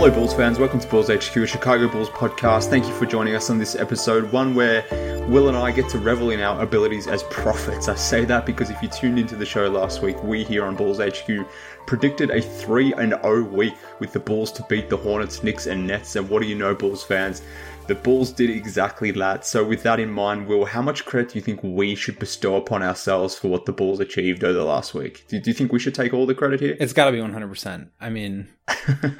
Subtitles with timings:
[0.00, 0.58] Hello, Bulls fans.
[0.58, 2.70] Welcome to Bulls HQ, a Chicago Bulls podcast.
[2.70, 4.82] Thank you for joining us on this episode, one where
[5.28, 7.86] Will and I get to revel in our abilities as prophets.
[7.86, 10.74] I say that because if you tuned into the show last week, we here on
[10.74, 11.46] Bulls HQ
[11.86, 15.86] predicted a 3 and 0 week with the Bulls to beat the Hornets, Knicks, and
[15.86, 16.16] Nets.
[16.16, 17.42] And what do you know, Bulls fans?
[17.86, 19.44] The Bulls did exactly that.
[19.44, 22.56] So, with that in mind, Will, how much credit do you think we should bestow
[22.56, 25.24] upon ourselves for what the Bulls achieved over the last week?
[25.28, 26.76] Do, do you think we should take all the credit here?
[26.78, 27.88] It's got to be 100%.
[28.00, 28.48] I mean,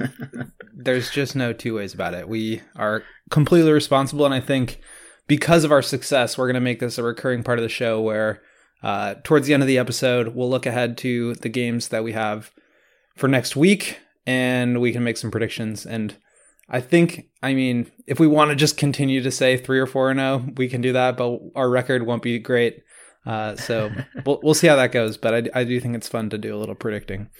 [0.75, 2.29] there's just no two ways about it.
[2.29, 4.25] We are completely responsible.
[4.25, 4.81] And I think
[5.27, 8.01] because of our success, we're going to make this a recurring part of the show
[8.01, 8.43] where
[8.83, 12.13] uh, towards the end of the episode, we'll look ahead to the games that we
[12.13, 12.51] have
[13.17, 15.85] for next week and we can make some predictions.
[15.85, 16.17] And
[16.69, 20.11] I think, I mean, if we want to just continue to say three or four
[20.11, 22.83] and zero, we can do that, but our record won't be great.
[23.25, 23.91] Uh, so
[24.27, 25.17] we'll we'll see how that goes.
[25.17, 27.31] But I, I do think it's fun to do a little predicting.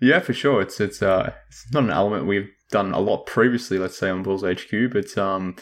[0.00, 0.62] Yeah, for sure.
[0.62, 3.78] It's it's uh it's not an element we've done a lot previously.
[3.78, 5.56] Let's say on Bulls HQ, but um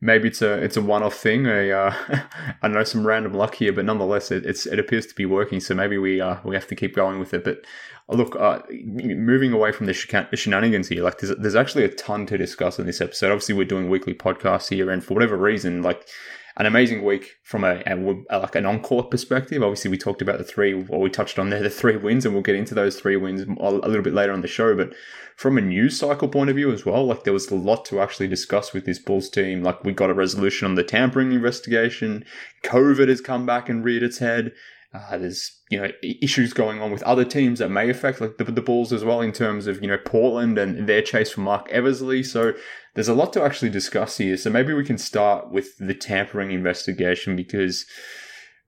[0.00, 1.46] maybe it's a it's a one off thing.
[1.46, 1.94] I uh,
[2.62, 5.60] I know some random luck here, but nonetheless, it, it's it appears to be working.
[5.60, 7.44] So maybe we uh we have to keep going with it.
[7.44, 7.64] But
[8.08, 12.38] look, uh, moving away from the, shenanigans here, like there's, there's actually a ton to
[12.38, 13.32] discuss in this episode.
[13.32, 16.06] Obviously, we're doing weekly podcasts here, and for whatever reason, like
[16.56, 19.62] an amazing week from a, a, like an on-court perspective.
[19.62, 22.34] Obviously, we talked about the three, or we touched on there the three wins, and
[22.34, 24.76] we'll get into those three wins a little bit later on the show.
[24.76, 24.94] But
[25.36, 28.00] from a news cycle point of view as well, like there was a lot to
[28.00, 29.62] actually discuss with this Bulls team.
[29.62, 32.24] Like we got a resolution on the tampering investigation.
[32.62, 34.52] COVID has come back and reared its head.
[34.94, 35.88] Uh, there's you know
[36.22, 39.20] issues going on with other teams that may affect like the, the Bulls as well
[39.20, 42.22] in terms of you know Portland and their chase for Marc Eversley.
[42.22, 42.54] So
[42.94, 44.36] there's a lot to actually discuss here.
[44.36, 47.86] So maybe we can start with the tampering investigation because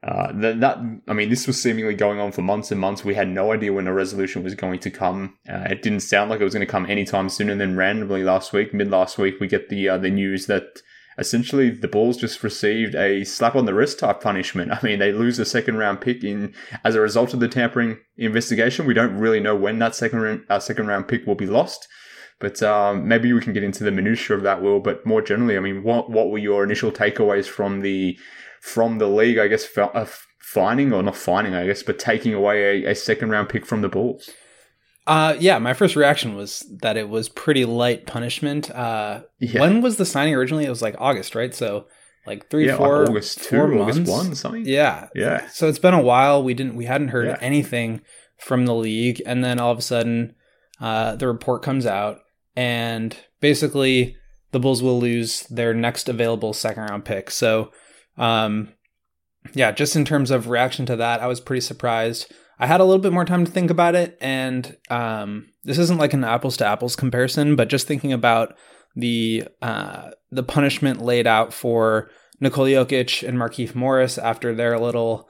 [0.03, 3.05] uh, that, I mean this was seemingly going on for months and months.
[3.05, 5.39] We had no idea when a resolution was going to come.
[5.49, 7.51] Uh, it didn't sound like it was going to come anytime soon.
[7.51, 10.83] And then randomly last week, mid last week, we get the uh, the news that
[11.19, 14.73] essentially the Bulls just received a slap on the wrist type punishment.
[14.73, 16.55] I mean, they lose a second round pick in
[16.85, 18.87] as a result of the tampering investigation.
[18.87, 21.89] We don't really know when that second round, uh, second round pick will be lost.
[22.39, 24.79] But um, maybe we can get into the minutiae of that, Will.
[24.79, 28.19] But more generally, I mean, what what were your initial takeaways from the
[28.61, 29.39] from the league?
[29.39, 30.07] I guess uh,
[30.39, 33.81] finding or not finding, I guess, but taking away a, a second round pick from
[33.81, 34.31] the Bulls.
[35.07, 38.71] Uh, yeah, my first reaction was that it was pretty light punishment.
[38.71, 39.61] Uh, yeah.
[39.61, 40.65] when was the signing originally?
[40.65, 41.55] It was like August, right?
[41.55, 41.87] So
[42.27, 44.11] like three, yeah, four, like August two, four August months.
[44.11, 44.67] one, something.
[44.67, 45.49] Yeah, yeah.
[45.49, 46.43] So it's been a while.
[46.43, 47.39] We didn't, we hadn't heard yeah.
[47.41, 48.01] anything
[48.39, 50.35] from the league, and then all of a sudden,
[50.81, 52.19] uh, the report comes out,
[52.57, 54.17] and basically
[54.51, 57.31] the Bulls will lose their next available second round pick.
[57.31, 57.71] So,
[58.19, 58.73] um,
[59.55, 62.33] yeah, just in terms of reaction to that, I was pretty surprised.
[62.59, 65.99] I had a little bit more time to think about it, and um, this isn't
[65.99, 68.57] like an apples to apples comparison, but just thinking about
[68.95, 75.29] the uh, the punishment laid out for Nikola Jokic and Markieff Morris after their little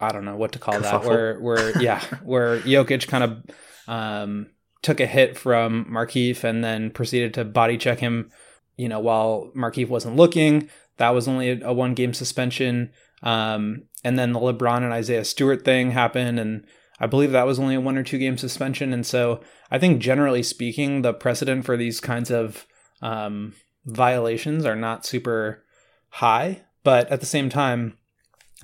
[0.00, 3.44] I don't know what to call that, where where yeah, where Jokic kind of
[3.86, 4.46] um,
[4.82, 8.30] took a hit from Markieff and then proceeded to body check him,
[8.76, 10.68] you know, while Markieff wasn't looking.
[10.96, 12.92] That was only a, a one game suspension.
[13.24, 16.66] Um, and then the LeBron and Isaiah Stewart thing happened, and
[17.00, 18.92] I believe that was only a one or two game suspension.
[18.92, 19.40] And so
[19.70, 22.66] I think generally speaking, the precedent for these kinds of
[23.02, 23.54] um,
[23.84, 25.64] violations are not super
[26.10, 26.62] high.
[26.84, 27.96] But at the same time,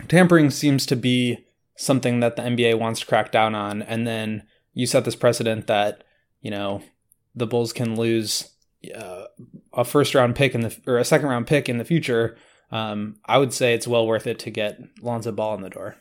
[0.07, 1.47] tampering seems to be
[1.77, 3.83] something that the NBA wants to crack down on.
[3.83, 6.05] And then you set this precedent that,
[6.43, 6.83] you know,
[7.35, 8.51] the Bulls can lose
[8.95, 9.25] uh,
[9.73, 12.37] a first round pick in the or a second round pick in the future
[12.71, 15.97] um, I would say it's well worth it to get Lonzo Ball in the door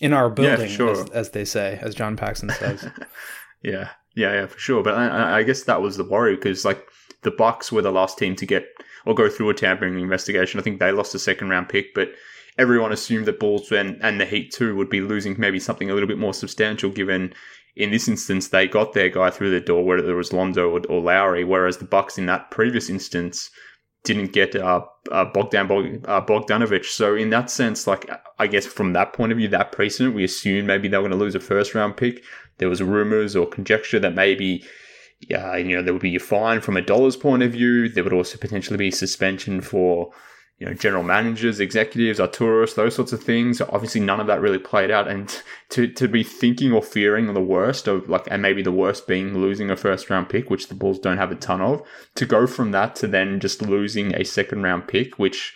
[0.00, 0.92] in our building, yeah, sure.
[0.92, 2.88] as, as, they say, as John Paxson says.
[3.62, 4.82] yeah, yeah, yeah, for sure.
[4.82, 6.86] But I, I guess that was the worry because like
[7.22, 8.66] the Bucks were the last team to get
[9.04, 10.60] or go through a tampering investigation.
[10.60, 12.12] I think they lost a second round pick, but
[12.58, 15.94] everyone assumed that Bulls and, and the Heat too would be losing maybe something a
[15.94, 17.34] little bit more substantial given
[17.76, 20.80] in this instance they got their guy through the door, whether it was Lonzo or,
[20.88, 23.50] or Lowry, whereas the Bucks in that previous instance
[24.04, 26.82] didn't get uh, uh, Bogdan Bog- uh.
[26.82, 30.24] So in that sense, like I guess from that point of view, that precedent, we
[30.24, 32.22] assumed maybe they were going to lose a first round pick.
[32.58, 34.64] There was rumors or conjecture that maybe.
[35.28, 37.90] You know, there would be a fine from a dollar's point of view.
[37.90, 40.12] There would also potentially be suspension for
[40.60, 43.62] you know, general managers, executives, Arturos, those sorts of things.
[43.62, 45.08] Obviously, none of that really played out.
[45.08, 49.06] And to, to be thinking or fearing the worst of like, and maybe the worst
[49.06, 51.82] being losing a first round pick, which the Bulls don't have a ton of,
[52.14, 55.54] to go from that to then just losing a second round pick, which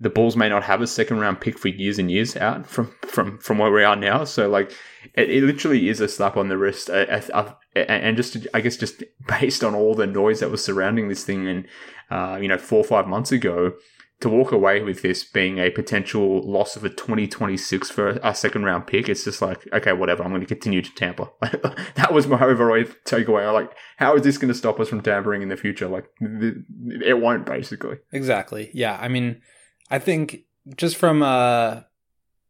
[0.00, 2.92] the Bulls may not have a second round pick for years and years out from,
[3.02, 4.24] from, from where we are now.
[4.24, 4.72] So like,
[5.14, 6.90] it, it literally is a slap on the wrist.
[6.90, 11.46] and just, I guess, just based on all the noise that was surrounding this thing
[11.46, 11.68] and,
[12.10, 13.74] uh, you know, four or five months ago,
[14.24, 18.64] to walk away with this being a potential loss of a 2026 for a second
[18.64, 21.28] round pick, it's just like, okay, whatever, I'm going to continue to tamper.
[21.42, 23.52] that was my overall takeaway.
[23.52, 25.88] Like, how is this going to stop us from tampering in the future?
[25.88, 27.98] Like, it won't, basically.
[28.12, 28.70] Exactly.
[28.72, 28.98] Yeah.
[28.98, 29.42] I mean,
[29.90, 30.44] I think
[30.74, 31.86] just from a,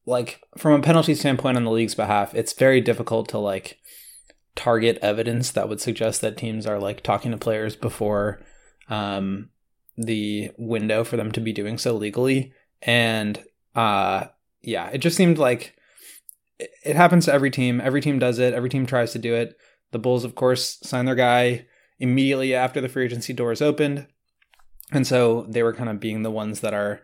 [0.07, 3.79] like, from a penalty standpoint on the league's behalf, it's very difficult to, like,
[4.55, 8.41] target evidence that would suggest that teams are, like, talking to players before,
[8.89, 9.51] um,
[9.97, 12.53] the window for them to be doing so legally.
[12.83, 13.43] And
[13.75, 14.27] uh,
[14.63, 15.77] yeah, it just seemed like
[16.59, 17.81] it happens to every team.
[17.81, 18.55] Every team does it.
[18.55, 19.57] Every team tries to do it.
[19.93, 21.67] The Bulls, of course, sign their guy
[21.99, 24.07] immediately after the free agency doors opened.
[24.93, 27.01] And so they were kind of being the ones that are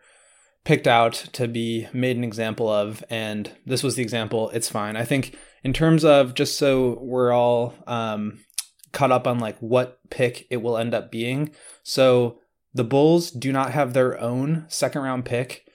[0.64, 3.02] picked out to be made an example of.
[3.08, 4.50] And this was the example.
[4.50, 4.96] It's fine.
[4.96, 8.40] I think in terms of just so we're all um,
[8.92, 11.50] caught up on like what pick it will end up being.
[11.82, 12.39] So
[12.72, 15.66] the Bulls do not have their own second round pick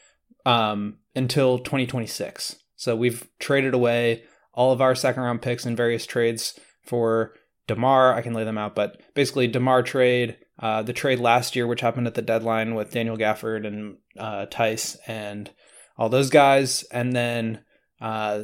[0.45, 2.57] um, until 2026.
[2.75, 7.33] So we've traded away all of our second round picks in various trades for
[7.67, 8.13] DeMar.
[8.13, 11.81] I can lay them out, but basically DeMar trade, uh, the trade last year, which
[11.81, 15.51] happened at the deadline with Daniel Gafford and uh, Theis and
[15.97, 17.63] all those guys, and then
[18.01, 18.43] uh,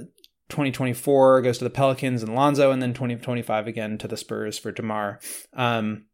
[0.50, 4.72] 2024 goes to the Pelicans and Lonzo, and then 2025 again to the Spurs for
[4.72, 5.20] DeMar.
[5.54, 6.06] Um,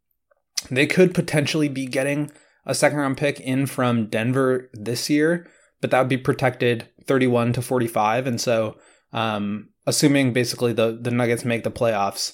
[0.69, 2.31] they could potentially be getting
[2.65, 5.47] a second round pick in from Denver this year,
[5.81, 8.27] but that would be protected 31 to 45.
[8.27, 8.77] And so,
[9.13, 12.33] um, assuming basically the, the Nuggets make the playoffs,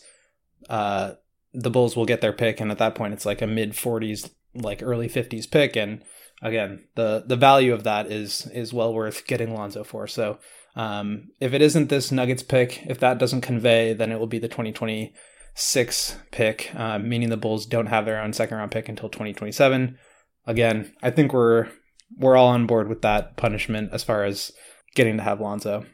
[0.70, 1.14] uh,
[1.54, 2.60] the Bulls will get their pick.
[2.60, 5.76] And at that point, it's like a mid 40s, like early 50s pick.
[5.76, 6.04] And
[6.42, 10.08] again, the, the value of that is, is well worth getting Lonzo for.
[10.08, 10.40] So,
[10.76, 14.40] um, if it isn't this Nuggets pick, if that doesn't convey, then it will be
[14.40, 15.14] the 2020
[15.56, 19.98] six pick, uh, meaning the Bulls don't have their own second round pick until 2027.
[20.46, 21.70] Again, I think we're
[22.18, 24.52] we're all on board with that punishment as far as
[24.96, 25.86] getting to have Lonzo.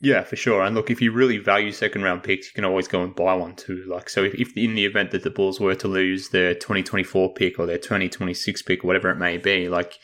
[0.00, 0.62] Yeah, for sure.
[0.62, 3.34] And look, if you really value second round picks, you can always go and buy
[3.34, 3.84] one too.
[3.88, 7.34] Like, so if, if in the event that the Bulls were to lose their 2024
[7.34, 9.94] pick or their 2026 pick, whatever it may be, like,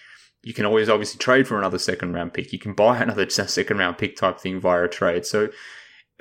[0.42, 2.52] you can always obviously trade for another second round pick.
[2.52, 5.26] You can buy another second round pick type thing via a trade.
[5.26, 5.50] So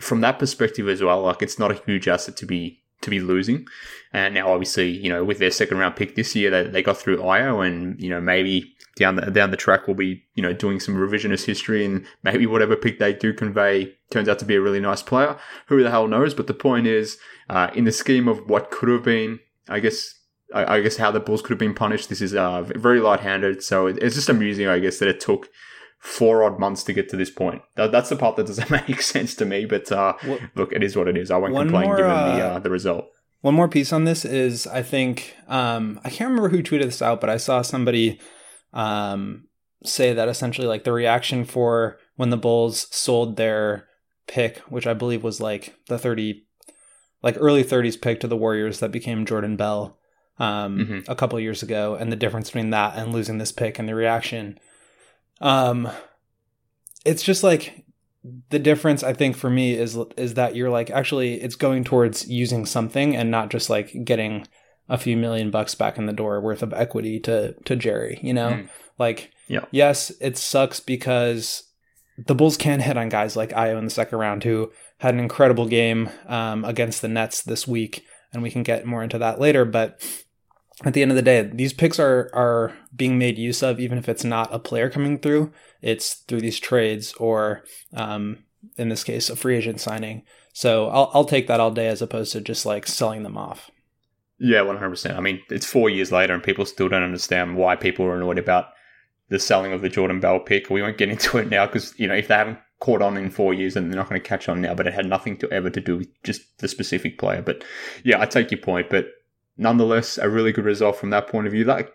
[0.01, 3.19] from that perspective as well, like it's not a huge asset to be to be
[3.19, 3.67] losing.
[4.13, 6.97] And now, obviously, you know, with their second round pick this year, they, they got
[6.97, 10.53] through Ayo, and you know maybe down the down the track we'll be you know
[10.53, 14.55] doing some revisionist history, and maybe whatever pick they do convey turns out to be
[14.55, 15.37] a really nice player.
[15.67, 16.33] Who the hell knows?
[16.33, 17.17] But the point is,
[17.49, 20.19] uh, in the scheme of what could have been, I guess.
[20.53, 22.09] I, I guess how the Bulls could have been punished.
[22.09, 25.49] This is uh, very light-handed, so it's just amusing, I guess, that it took
[26.03, 27.61] four odd months to get to this point.
[27.75, 29.65] That, that's the part that doesn't make sense to me.
[29.65, 31.31] But uh, well, look, it is what it is.
[31.31, 33.05] I won't complain more, given uh, the uh, the result.
[33.39, 37.01] One more piece on this is I think um, I can't remember who tweeted this
[37.01, 38.19] out, but I saw somebody
[38.73, 39.45] um,
[39.85, 43.87] say that essentially like the reaction for when the Bulls sold their
[44.27, 46.47] pick, which I believe was like the thirty,
[47.21, 49.97] like early thirties pick to the Warriors that became Jordan Bell
[50.37, 50.99] um, mm-hmm.
[51.11, 53.95] a couple years ago, and the difference between that and losing this pick and the
[53.95, 54.59] reaction
[55.43, 55.89] um,
[57.05, 57.85] it's just like
[58.49, 62.27] the difference I think for me is is that you're like actually it's going towards
[62.27, 64.47] using something and not just like getting
[64.89, 68.33] a few million bucks back in the door worth of equity to to Jerry, you
[68.33, 68.51] know?
[68.51, 68.69] Mm.
[68.97, 69.65] Like yeah.
[69.71, 71.63] yes, it sucks because
[72.17, 75.19] the Bulls can hit on guys like Ayo in the second round who had an
[75.19, 79.39] incredible game um, against the Nets this week, and we can get more into that
[79.39, 79.65] later.
[79.65, 79.99] But
[80.83, 83.97] at the end of the day, these picks are are being made use of, even
[83.97, 85.51] if it's not a player coming through.
[85.81, 87.63] It's through these trades, or
[87.93, 88.43] um,
[88.77, 90.23] in this case, a free agent signing.
[90.53, 93.71] So I'll I'll take that all day as opposed to just like selling them off.
[94.39, 95.17] Yeah, one hundred percent.
[95.17, 98.37] I mean, it's four years later, and people still don't understand why people are annoyed
[98.37, 98.67] about
[99.29, 100.69] the selling of the Jordan Bell pick.
[100.69, 103.29] We won't get into it now because you know if they haven't caught on in
[103.29, 104.75] four years, and they're not going to catch on now.
[104.75, 107.41] But it had nothing to ever to do with just the specific player.
[107.41, 107.63] But
[108.03, 108.89] yeah, I take your point.
[108.89, 109.07] But
[109.57, 111.63] nonetheless, a really good result from that point of view.
[111.63, 111.93] Like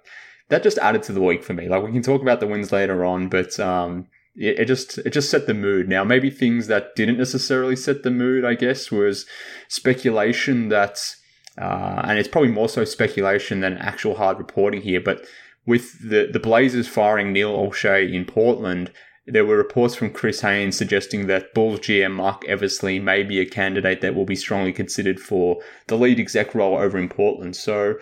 [0.49, 1.69] that just added to the week for me.
[1.69, 5.11] Like we can talk about the wins later on, but um, it, it just it
[5.11, 5.89] just set the mood.
[5.89, 9.27] Now maybe things that didn't necessarily set the mood, I guess, was
[9.69, 10.99] speculation that,
[11.61, 15.25] uh, and it's probably more so speculation than actual hard reporting here, but.
[15.67, 18.91] With the, the Blazers firing Neil Olshey in Portland,
[19.29, 23.47] there were reports from Chris Haynes suggesting that Bulls GM Marc Eversley may be a
[23.47, 27.57] candidate that will be strongly considered for the lead exec role over in Portland.
[27.57, 27.97] So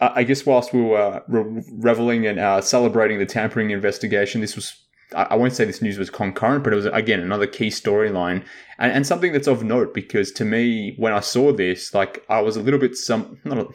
[0.00, 4.81] I guess whilst we were reveling and uh, celebrating the tampering investigation, this was
[5.14, 8.44] I won't say this news was concurrent, but it was again another key storyline
[8.82, 12.40] and, and something that's of note because to me, when I saw this, like I
[12.40, 13.68] was a little bit some not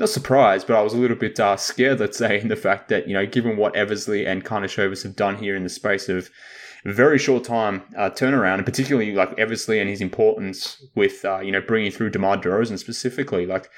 [0.00, 2.88] not surprised, but I was a little bit uh, scared, let's say, in the fact
[2.88, 6.30] that you know, given what Eversley and Karnisovas have done here in the space of
[6.86, 11.52] very short time uh, turnaround, and particularly like Eversley and his importance with uh, you
[11.52, 13.68] know bringing through DeMar DeRozan specifically, like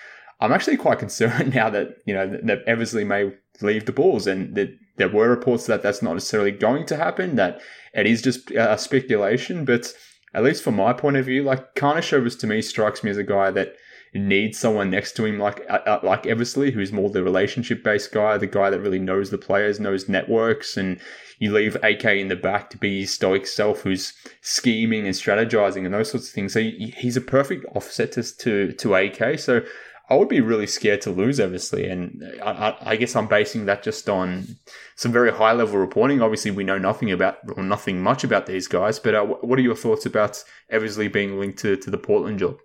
[0.40, 4.54] I'm actually quite concerned now that you know that Eversley may leave the Bulls, and
[4.54, 7.36] that there were reports that that's not necessarily going to happen.
[7.36, 7.60] That
[7.94, 9.92] it is just a speculation, but
[10.34, 13.24] at least from my point of view, like Karnisovas to me strikes me as a
[13.24, 13.76] guy that
[14.14, 18.12] needs someone next to him like uh, uh like Eversley, who's more the relationship based
[18.12, 21.00] guy, the guy that really knows the players, knows networks, and
[21.38, 25.84] you leave AK in the back to be his stoic self, who's scheming and strategizing
[25.84, 26.52] and those sorts of things.
[26.52, 29.38] So he's a perfect offset to to, to AK.
[29.38, 29.62] So
[30.08, 31.88] I would be really scared to lose, obviously.
[31.88, 34.46] And I, I, guess I'm basing that just on
[34.94, 36.22] some very high level reporting.
[36.22, 39.00] Obviously, we know nothing about or nothing much about these guys.
[39.00, 42.58] But uh, what are your thoughts about Eversley being linked to, to the Portland job?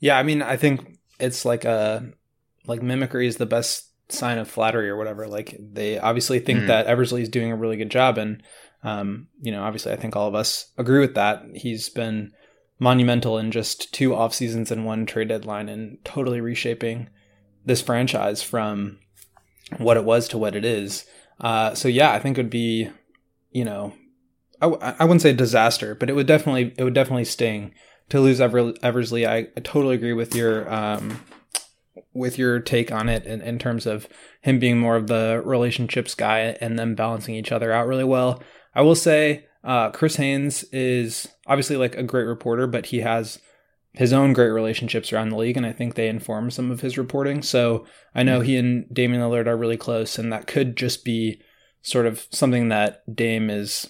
[0.00, 2.00] Yeah, I mean, I think it's like a uh,
[2.66, 5.28] like mimicry is the best sign of flattery or whatever.
[5.28, 6.66] Like they obviously think mm.
[6.66, 8.42] that Eversley is doing a really good job, and
[8.82, 11.42] um, you know, obviously, I think all of us agree with that.
[11.54, 12.32] He's been
[12.80, 17.08] monumental in just two off seasons and one trade deadline and totally reshaping
[17.64, 18.98] this franchise from
[19.76, 21.04] what it was to what it is.
[21.40, 22.88] Uh, so yeah, I think it would be,
[23.50, 23.92] you know,
[24.60, 24.66] I,
[24.98, 27.72] I wouldn't say disaster, but it would definitely it would definitely sting
[28.08, 29.26] to lose Ever, Eversley.
[29.26, 31.20] I, I totally agree with your um,
[32.12, 34.08] with your take on it in, in terms of
[34.40, 38.42] him being more of the relationships guy and them balancing each other out really well.
[38.74, 43.40] I will say uh, Chris Haynes is obviously like a great reporter, but he has
[43.92, 46.96] his own great relationships around the league, and I think they inform some of his
[46.96, 47.42] reporting.
[47.42, 51.42] So I know he and Damian Lillard are really close, and that could just be
[51.82, 53.88] sort of something that Dame is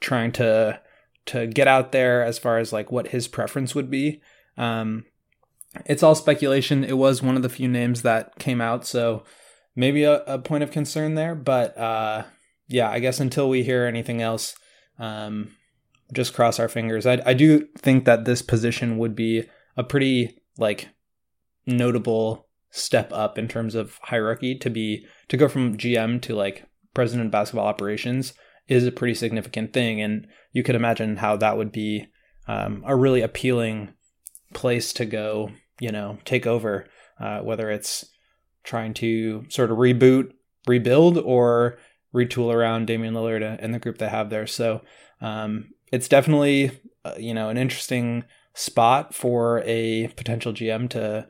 [0.00, 0.80] trying to
[1.24, 4.20] to get out there as far as like what his preference would be.
[4.56, 5.04] Um,
[5.86, 6.84] it's all speculation.
[6.84, 9.24] It was one of the few names that came out, so
[9.74, 11.34] maybe a, a point of concern there.
[11.34, 12.24] But uh,
[12.68, 14.54] yeah, I guess until we hear anything else,
[14.98, 15.54] um,
[16.12, 17.06] just cross our fingers.
[17.06, 19.44] I, I do think that this position would be
[19.76, 20.88] a pretty like
[21.66, 26.64] notable step up in terms of hierarchy to be to go from GM to like
[26.94, 28.34] president of basketball operations
[28.68, 32.06] is a pretty significant thing, and you could imagine how that would be
[32.48, 33.92] um, a really appealing
[34.54, 35.50] place to go.
[35.80, 36.86] You know, take over,
[37.18, 38.06] uh, whether it's
[38.62, 40.30] trying to sort of reboot,
[40.66, 41.78] rebuild, or
[42.14, 44.46] retool around Damian Lillard and the group they have there.
[44.46, 44.82] So
[45.20, 46.72] um, it's definitely
[47.04, 51.28] uh, you know an interesting spot for a potential GM to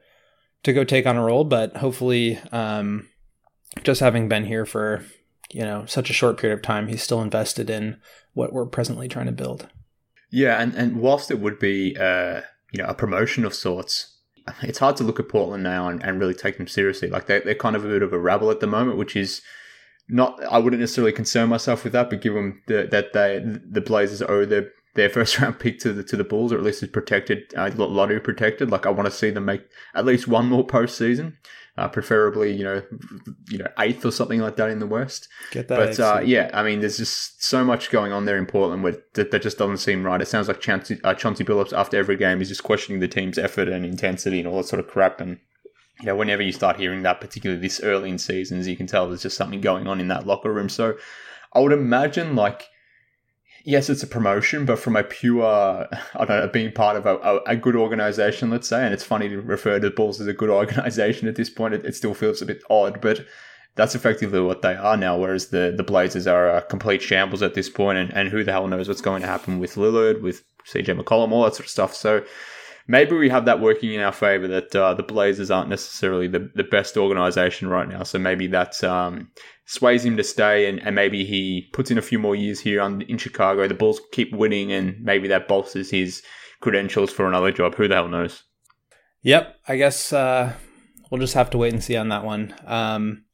[0.63, 3.09] to go take on a role, but hopefully, um,
[3.83, 5.05] just having been here for
[5.51, 8.01] you know such a short period of time, he's still invested in
[8.35, 9.69] what we're presently trying to build.
[10.31, 14.19] Yeah, and and whilst it would be uh, you know a promotion of sorts,
[14.63, 17.09] it's hard to look at Portland now and, and really take them seriously.
[17.09, 19.43] Like they they're kind of a bit of a rabble at the moment, which is
[20.13, 24.23] not I wouldn't necessarily concern myself with that, but given the, that they the Blazers
[24.23, 26.91] owe their their first round pick to the to the Bulls, or at least is
[26.91, 28.71] protected, uh, lottery protected.
[28.71, 29.63] Like I want to see them make
[29.95, 31.35] at least one more postseason,
[31.79, 32.83] uh, preferably you know
[33.49, 35.29] you know eighth or something like that in the West.
[35.51, 38.47] Get that, but uh, yeah, I mean, there's just so much going on there in
[38.47, 40.21] Portland where that, that just doesn't seem right.
[40.21, 43.39] It sounds like Chauncey, uh, Chauncey Billups after every game is just questioning the team's
[43.39, 45.39] effort and intensity and all that sort of crap, and
[46.01, 49.09] you know, whenever you start hearing that, particularly this early in seasons, you can tell
[49.09, 50.69] there's just something going on in that locker room.
[50.69, 50.97] So
[51.53, 52.69] I would imagine, like,
[53.65, 55.45] yes, it's a promotion, but from a pure,
[56.15, 59.29] I don't know, being part of a, a, good organization, let's say, and it's funny
[59.29, 62.15] to refer to the Bulls as a good organization at this point, it, it still
[62.15, 63.25] feels a bit odd, but
[63.75, 67.55] that's effectively what they are now, whereas the, the Blazers are a complete shambles at
[67.55, 70.45] this point, and, and who the hell knows what's going to happen with Lillard, with
[70.67, 71.95] CJ McCollum, all that sort of stuff.
[71.95, 72.25] So,
[72.87, 76.51] maybe we have that working in our favor that uh, the Blazers aren't necessarily the,
[76.55, 78.03] the best organization right now.
[78.03, 79.31] So maybe that um,
[79.67, 82.81] sways him to stay and, and maybe he puts in a few more years here
[82.81, 83.67] on, in Chicago.
[83.67, 86.23] The Bulls keep winning and maybe that bolsters his
[86.61, 87.75] credentials for another job.
[87.75, 88.43] Who the hell knows?
[89.23, 89.57] Yep.
[89.69, 90.55] I guess uh,
[91.11, 92.55] we'll just have to wait and see on that one.
[92.67, 93.25] Um,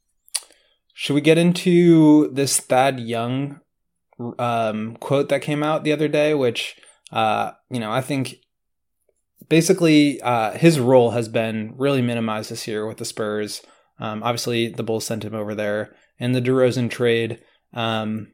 [0.95, 3.61] should we get into this Thad Young
[4.39, 6.77] um, quote that came out the other day, which,
[7.13, 8.37] uh, you know, I think
[9.49, 13.63] basically uh, his role has been really minimized this year with the Spurs.
[13.99, 17.41] Um, obviously, the Bulls sent him over there in the DeRozan trade.
[17.73, 18.33] Um,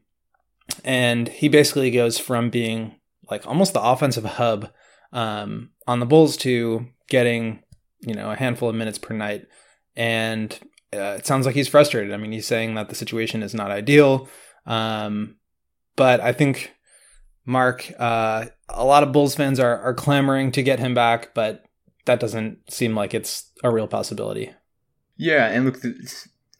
[0.83, 2.95] and he basically goes from being
[3.29, 4.69] like almost the offensive hub
[5.13, 7.63] um, on the Bulls to getting,
[8.01, 9.47] you know, a handful of minutes per night.
[9.95, 10.57] And
[10.93, 12.13] uh, it sounds like he's frustrated.
[12.13, 14.27] I mean, he's saying that the situation is not ideal.
[14.65, 15.37] Um,
[15.95, 16.74] but I think
[17.45, 21.65] Mark, uh, a lot of Bulls fans are, are clamoring to get him back, but
[22.05, 24.51] that doesn't seem like it's a real possibility.
[25.17, 25.77] Yeah, and look,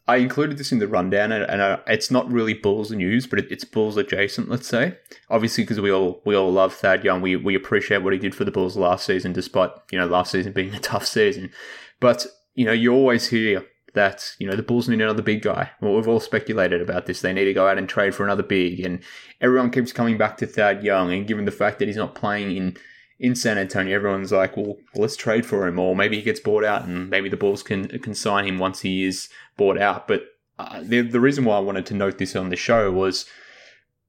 [0.08, 3.52] I included this in the rundown, and, and it's not really Bulls news, but it,
[3.52, 4.50] it's Bulls adjacent.
[4.50, 4.98] Let's say,
[5.30, 8.36] obviously, because we all we all love Thad Young, we we appreciate what he did
[8.36, 11.52] for the Bulls last season, despite you know last season being a tough season.
[12.00, 13.66] But you know, you always hear
[13.96, 15.72] that you know the Bulls need another big guy.
[15.82, 17.22] Well, we've all speculated about this.
[17.22, 19.02] They need to go out and trade for another big, and
[19.42, 21.12] everyone keeps coming back to Thad Young.
[21.12, 22.78] And given the fact that he's not playing in
[23.20, 26.64] in San Antonio, everyone's like, well, let's trade for him, or maybe he gets bought
[26.64, 30.08] out, and maybe the Bulls can can sign him once he is bought out.
[30.08, 30.24] But
[30.60, 33.26] uh, the the reason why I wanted to note this on the show was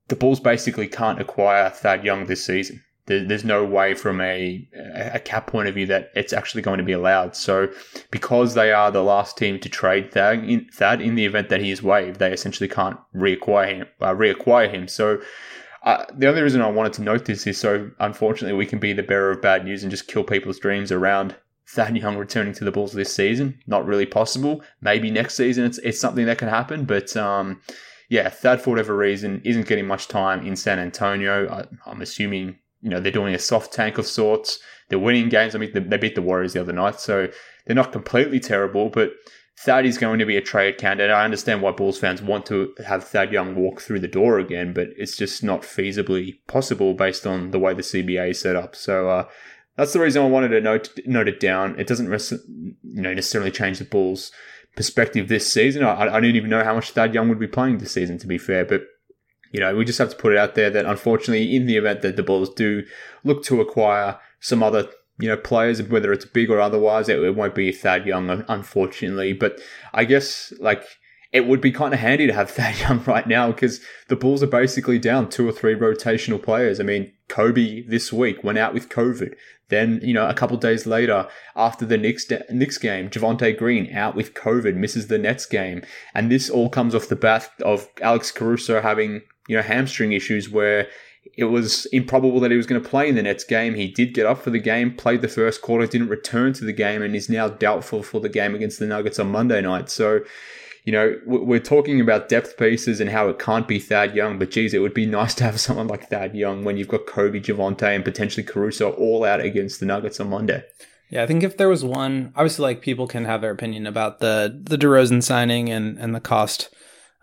[0.08, 4.68] the Bulls basically can't acquire Thad Young this season there's no way from a,
[5.12, 7.36] a cap point of view that it's actually going to be allowed.
[7.36, 7.68] So,
[8.10, 11.60] because they are the last team to trade Thad in, Thad in the event that
[11.60, 13.86] he is waived, they essentially can't reacquire him.
[14.00, 14.88] Uh, reacquire him.
[14.88, 15.20] So,
[15.84, 18.92] uh, the only reason I wanted to note this is so unfortunately we can be
[18.92, 21.36] the bearer of bad news and just kill people's dreams around
[21.68, 23.60] Thad Young returning to the Bulls this season.
[23.68, 24.62] Not really possible.
[24.80, 27.60] Maybe next season it's it's something that can happen, but um,
[28.08, 31.48] yeah, Thad for whatever reason isn't getting much time in San Antonio.
[31.48, 34.58] I, I'm assuming you know, they're doing a soft tank of sorts.
[34.88, 35.54] They're winning games.
[35.54, 37.28] I mean, they beat the Warriors the other night, so
[37.66, 39.12] they're not completely terrible, but
[39.58, 41.10] Thad is going to be a trade candidate.
[41.10, 44.72] I understand why Bulls fans want to have Thad Young walk through the door again,
[44.74, 48.76] but it's just not feasibly possible based on the way the CBA is set up.
[48.76, 49.28] So uh,
[49.76, 51.78] that's the reason I wanted to note note it down.
[51.80, 54.30] It doesn't you know necessarily change the Bulls'
[54.76, 55.84] perspective this season.
[55.84, 58.26] I, I don't even know how much Thad Young would be playing this season, to
[58.26, 58.82] be fair, but
[59.52, 62.02] you know, we just have to put it out there that unfortunately, in the event
[62.02, 62.84] that the Bulls do
[63.24, 67.34] look to acquire some other, you know, players, whether it's big or otherwise, it, it
[67.34, 69.32] won't be Thad Young, unfortunately.
[69.32, 69.60] But
[69.94, 70.84] I guess, like,
[71.32, 74.42] it would be kind of handy to have Thad Young right now because the Bulls
[74.42, 76.80] are basically down two or three rotational players.
[76.80, 79.34] I mean, Coby this week went out with COVID.
[79.68, 84.14] Then, you know, a couple days later, after the Knicks, Knicks game, Javonte Green out
[84.14, 85.82] with COVID, misses the Nets game.
[86.14, 90.50] And this all comes off the bat of Alex Caruso having you know, hamstring issues
[90.50, 90.88] where
[91.36, 93.74] it was improbable that he was going to play in the Nets game.
[93.74, 96.72] He did get up for the game, played the first quarter, didn't return to the
[96.72, 99.90] game, and is now doubtful for the game against the Nuggets on Monday night.
[99.90, 100.20] So,
[100.86, 104.52] you know, we're talking about depth pieces and how it can't be Thad Young, but
[104.52, 107.42] geez, it would be nice to have someone like Thad Young when you've got Coby,
[107.42, 110.64] Javonte, and potentially Caruso all out against the Nuggets on Monday.
[111.10, 114.20] Yeah, I think if there was one, obviously, like people can have their opinion about
[114.20, 116.68] the the DeRozan signing and and the cost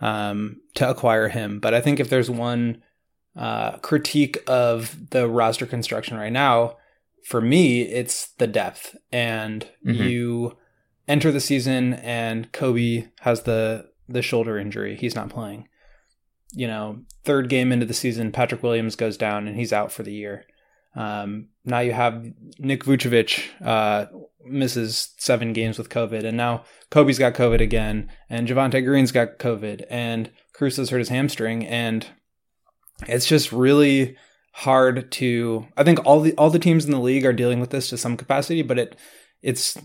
[0.01, 1.59] um, to acquire him.
[1.59, 2.81] But I think if there's one
[3.35, 6.77] uh, critique of the roster construction right now,
[7.25, 8.95] for me, it's the depth.
[9.11, 10.03] And mm-hmm.
[10.03, 10.57] you
[11.07, 15.67] enter the season, and Coby has the the shoulder injury; he's not playing.
[16.51, 20.03] You know, third game into the season, Patrick Williams goes down, and he's out for
[20.03, 20.45] the year.
[20.95, 22.23] Um, now you have
[22.59, 24.05] Nick Vucevic uh,
[24.45, 29.39] misses seven games with COVID, and now Coby's got COVID again, and Javonte Green's got
[29.39, 32.07] COVID, and Cruz has hurt his hamstring, and
[33.07, 34.15] it's just really
[34.53, 35.67] hard to.
[35.75, 37.97] I think all the all the teams in the league are dealing with this to
[37.97, 38.95] some capacity, but it
[39.41, 39.77] it's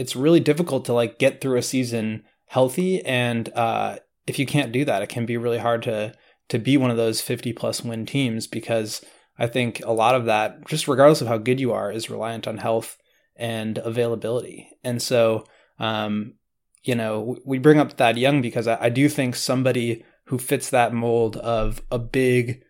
[0.00, 4.72] it's really difficult to like get through a season healthy, and uh, if you can't
[4.72, 6.14] do that, it can be really hard to
[6.48, 9.04] to be one of those fifty plus win teams because
[9.38, 12.48] I think a lot of that, just regardless of how good you are, is reliant
[12.48, 12.96] on health
[13.36, 14.70] and availability.
[14.82, 15.44] And so,
[15.78, 16.34] um,
[16.82, 20.68] you know, we bring up that Young because I, I, do think somebody who fits
[20.70, 22.62] that mold of a big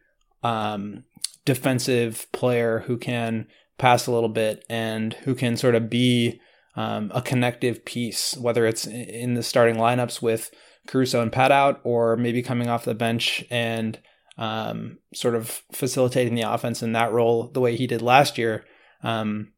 [0.44, 1.04] um,
[1.44, 6.40] defensive player who can pass a little bit and who can sort of be
[6.76, 10.50] um, a connective piece, whether it's in the starting lineups with
[10.86, 13.98] Caruso and Pat out, or maybe coming off the bench and
[14.38, 18.64] um, sort of facilitating the offense in that role the way he did last year.
[19.02, 19.52] Um,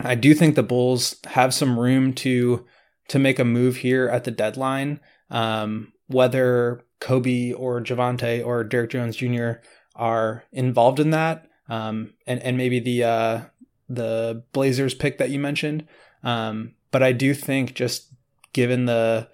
[0.00, 2.64] I do think the Bulls have some room to
[3.08, 5.00] to make a move here at the deadline.
[5.30, 9.52] Um, whether Coby or Javonte or Derrick Jones Jr.
[9.94, 13.40] are involved in that, um, and and maybe the uh,
[13.88, 15.86] the Blazers pick that you mentioned.
[16.24, 18.12] Um, but I do think just
[18.52, 19.28] given the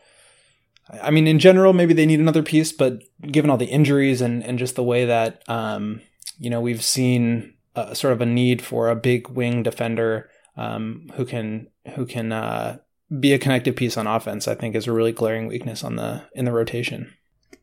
[1.02, 4.42] I mean, in general, maybe they need another piece, but given all the injuries and,
[4.42, 6.00] and just the way that, um,
[6.38, 11.10] you know, we've seen a, sort of a need for a big wing defender um,
[11.14, 12.78] who can who can uh,
[13.18, 16.22] be a connective piece on offense, I think is a really glaring weakness on the
[16.34, 17.14] in the rotation.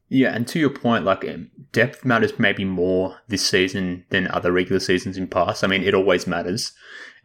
[0.09, 4.53] Yeah, and to your point, like um, depth matters maybe more this season than other
[4.53, 5.63] regular seasons in past.
[5.63, 6.71] I mean, it always matters,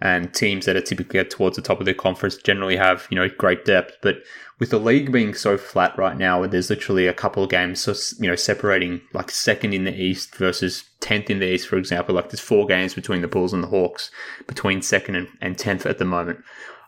[0.02, 3.28] and teams that are typically towards the top of their conference generally have you know
[3.28, 3.96] great depth.
[4.02, 4.16] But
[4.58, 7.80] with the league being so flat right now, where there's literally a couple of games,
[7.80, 11.76] so you know, separating like second in the East versus tenth in the East, for
[11.76, 14.10] example, like there's four games between the Bulls and the Hawks,
[14.48, 16.40] between second and tenth at the moment.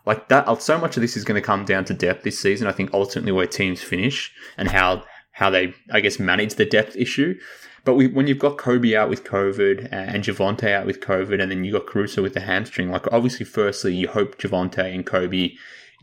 [0.05, 2.39] Like that, uh, so much of this is going to come down to depth this
[2.39, 2.67] season.
[2.67, 6.95] I think ultimately where teams finish and how how they, I guess, manage the depth
[6.97, 7.39] issue.
[7.85, 11.51] But we, when you've got Coby out with COVID and Javonte out with COVID, and
[11.51, 15.55] then you got Caruso with the hamstring, like obviously, firstly, you hope Javonte and Coby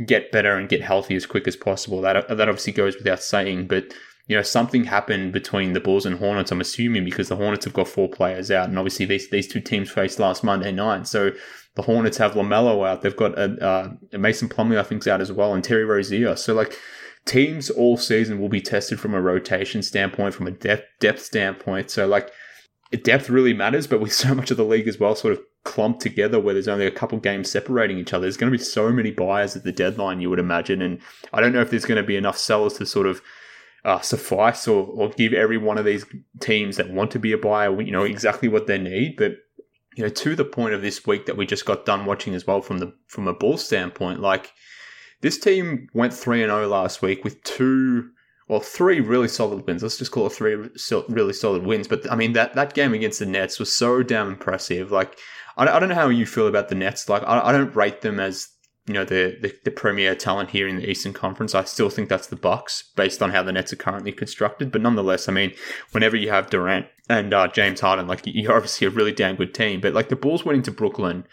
[0.07, 2.01] get better and get healthy as quick as possible.
[2.01, 3.67] That that obviously goes without saying.
[3.67, 3.93] But
[4.29, 6.53] you know, something happened between the Bulls and Hornets.
[6.53, 9.61] I'm assuming because the Hornets have got four players out, and obviously these these two
[9.61, 11.09] teams faced last Monday night.
[11.09, 11.33] So
[11.75, 13.03] the Hornets have LaMelo out.
[13.03, 13.65] They've got a,
[14.13, 16.37] uh, Mason Plumlee, I think, is out as well, and Terry Rozier.
[16.37, 16.79] So like
[17.25, 21.91] teams all season will be tested from a rotation standpoint, from a depth depth standpoint.
[21.91, 22.31] So like
[23.03, 26.01] depth really matters, but with so much of the league as well, sort of clumped
[26.01, 28.91] together where there's only a couple games separating each other, there's going to be so
[28.91, 30.83] many buyers at the deadline, you would imagine.
[30.83, 31.01] And
[31.33, 33.23] I don't know if there's going to be enough sellers to sort of
[33.85, 36.05] uh, suffice or, or give every one of these
[36.41, 39.17] teams that want to be a buyer, you know, exactly what they need.
[39.17, 39.37] But
[39.97, 42.47] you know, to the point of this week that we just got done watching as
[42.47, 44.53] well from the from a ball standpoint, like
[45.23, 48.11] this team went 3 0 last week with two,
[48.49, 49.83] well, three really solid wins.
[49.83, 50.55] Let's just call it three
[51.09, 51.89] really solid wins.
[51.89, 54.91] But I mean, that, that game against the Nets was so damn impressive.
[54.91, 55.19] Like,
[55.57, 57.09] I, I don't know how you feel about the Nets.
[57.09, 58.49] Like, I, I don't rate them as
[58.87, 61.55] you know the, the, the premier talent here in the Eastern Conference.
[61.55, 64.73] I still think that's the Bucks based on how the Nets are currently constructed.
[64.73, 65.53] But nonetheless, I mean,
[65.93, 69.55] whenever you have Durant and uh, James Harden, like you're obviously a really damn good
[69.55, 69.81] team.
[69.81, 71.25] But like the Bulls went into Brooklyn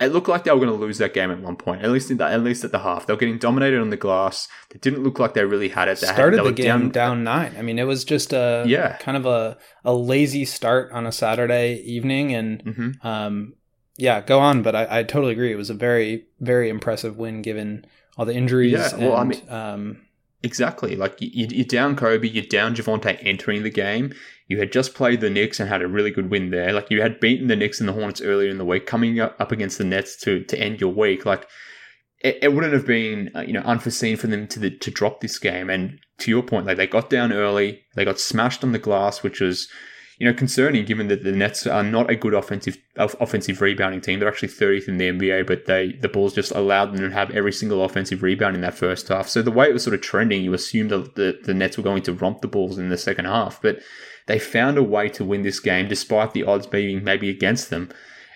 [0.00, 2.16] it looked like they were going to lose that game at one point, at least
[2.16, 3.06] the, at least at the half.
[3.06, 4.46] They were getting dominated on the glass.
[4.70, 5.98] They didn't look like they really had it.
[5.98, 7.56] They Started had, the game down, down, nine.
[7.58, 8.96] I mean, it was just a yeah.
[8.98, 13.06] kind of a, a lazy start on a Saturday evening, and mm-hmm.
[13.06, 13.54] um,
[13.96, 14.62] yeah, go on.
[14.62, 15.52] But I, I, totally agree.
[15.52, 17.84] It was a very very impressive win given
[18.16, 18.72] all the injuries.
[18.72, 19.50] Yeah, well, and, I mean.
[19.50, 20.00] Um,
[20.44, 20.94] Exactly.
[20.94, 24.14] Like you, you're down Coby, you're down Javonte entering the game.
[24.48, 26.72] You had just played the Knicks and had a really good win there.
[26.72, 29.52] Like you had beaten the Knicks and the Hornets earlier in the week, coming up
[29.52, 31.24] against the Nets to to end your week.
[31.24, 31.46] Like
[32.20, 35.20] it, it wouldn't have been uh, you know unforeseen for them to the, to drop
[35.20, 35.70] this game.
[35.70, 39.22] And to your point, like they got down early, they got smashed on the glass,
[39.22, 39.68] which was
[40.18, 44.18] you know, concerning given that the Nets are not a good offensive offensive rebounding team.
[44.18, 47.30] They're actually 30th in the NBA, but they the Bulls just allowed them to have
[47.30, 49.28] every single offensive rebound in that first half.
[49.28, 51.84] So the way it was sort of trending, you assumed that the, the Nets were
[51.84, 53.78] going to romp the Bulls in the second half, but
[54.28, 57.90] they found a way to win this game despite the odds being maybe against them.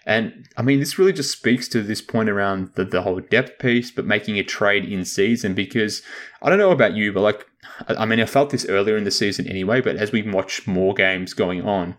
[0.05, 3.61] And I mean, this really just speaks to this point around the, the whole depth
[3.61, 6.03] piece, but making a trade in season because
[6.41, 7.47] I don't know about you, but like
[7.87, 10.95] I mean, I felt this earlier in the season anyway, but as we watch more
[10.95, 11.97] games going on,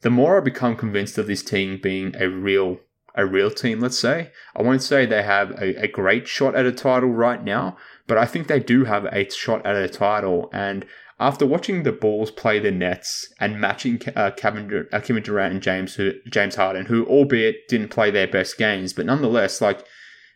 [0.00, 2.80] the more I become convinced of this team being a real
[3.14, 4.30] a real team, let's say.
[4.54, 8.16] I won't say they have a, a great shot at a title right now, but
[8.16, 10.48] I think they do have a shot at a title.
[10.52, 10.86] And
[11.20, 15.62] after watching the Bulls play the Nets and matching uh, Kevin, uh, Kevin Durant and
[15.62, 19.84] James who, James Harden, who albeit didn't play their best games, but nonetheless, like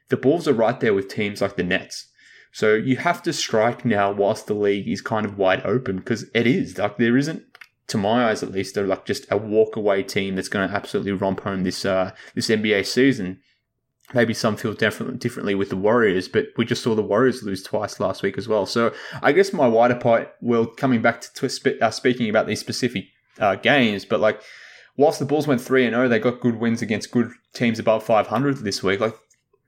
[0.08, 2.08] the Bulls are right there with teams like the Nets.
[2.52, 6.26] So you have to strike now whilst the league is kind of wide open because
[6.34, 7.44] it is like there isn't,
[7.88, 11.12] to my eyes at least, like just a walk away team that's going to absolutely
[11.12, 13.40] romp home this uh, this NBA season.
[14.14, 17.62] Maybe some feel different, differently with the Warriors, but we just saw the Warriors lose
[17.62, 18.66] twice last week as well.
[18.66, 22.60] So I guess my wider point, well, coming back to, to uh, speaking about these
[22.60, 23.06] specific
[23.38, 24.42] uh, games, but like
[24.96, 27.78] whilst the Bulls went three and zero, oh, they got good wins against good teams
[27.78, 29.00] above 500 this week.
[29.00, 29.16] Like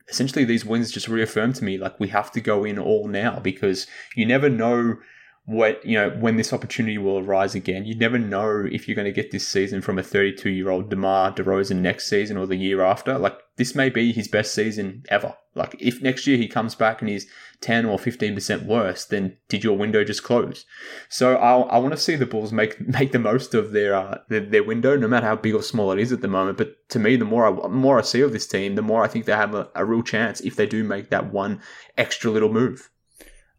[0.08, 3.38] essentially these wins just reaffirm to me like we have to go in all now
[3.38, 4.96] because you never know
[5.46, 7.84] what you know when this opportunity will arise again.
[7.84, 10.90] You never know if you're going to get this season from a 32 year old
[10.90, 13.18] DeMar DeRozan next season or the year after.
[13.18, 15.34] Like this may be his best season ever.
[15.54, 17.26] Like if next year he comes back and he's
[17.60, 20.66] 10 or 15 percent worse, then did your window just close?
[21.08, 24.18] So I, I want to see the Bulls make make the most of their, uh,
[24.28, 26.58] their, their window, no matter how big or small it is at the moment.
[26.58, 29.08] But to me, the more I more I see of this team, the more I
[29.08, 31.60] think they have a, a real chance if they do make that one
[31.96, 32.90] extra little move.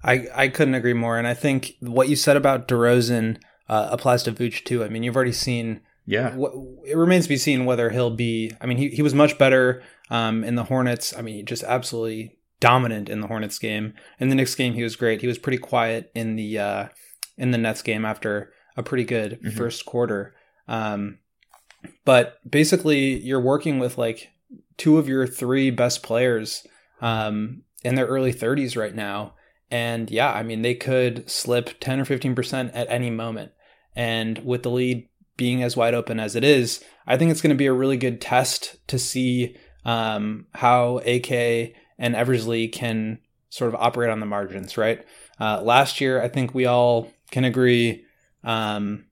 [0.03, 1.17] I, I couldn't agree more.
[1.17, 4.83] And I think what you said about DeRozan uh, applies to Vooch too.
[4.83, 5.81] I mean, you've already seen.
[6.05, 6.35] Yeah.
[6.85, 8.51] it remains to be seen whether he'll be.
[8.61, 11.15] I mean, he, he was much better um, in the Hornets.
[11.15, 13.93] I mean, just absolutely dominant in the Hornets game.
[14.19, 15.21] In the Knicks game, he was great.
[15.21, 16.87] He was pretty quiet in the uh,
[17.37, 19.57] in the Nets game after a pretty good mm-hmm.
[19.57, 20.35] first quarter.
[20.67, 21.19] Um,
[22.03, 24.29] but basically, you're working with like
[24.77, 26.65] two of your three best players
[27.01, 29.33] um, in their early 30s right now
[29.71, 33.51] and yeah, I mean, they could slip 10 or 15% at any moment.
[33.95, 37.55] And with the lead being as wide open as it is, I think it's going
[37.55, 43.19] to be a really good test to see um, how AK and Eversley can
[43.49, 45.05] sort of operate on the margins, right?
[45.39, 48.05] Uh, last year, I think we all can agree
[48.43, 49.05] um,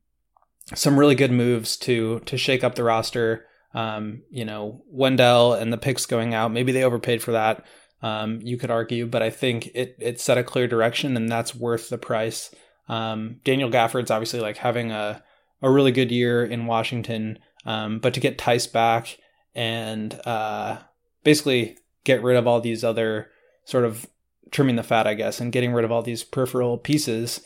[0.74, 3.46] some really good moves to to shake up the roster.
[3.74, 7.66] Um, you know, Wendell and the picks going out, maybe they overpaid for that
[8.04, 11.56] um, you could argue, but I think it it set a clear direction, and that's
[11.56, 12.54] worth the price.
[12.90, 15.24] Um, Daniel Gafford's obviously like having a
[15.64, 19.18] a really good year in Washington, um, but to get Theis back
[19.56, 20.78] and uh,
[21.24, 23.32] basically get rid of all these other
[23.66, 24.06] sort of
[24.52, 27.42] trimming the fat, I guess, and getting rid of all these peripheral pieces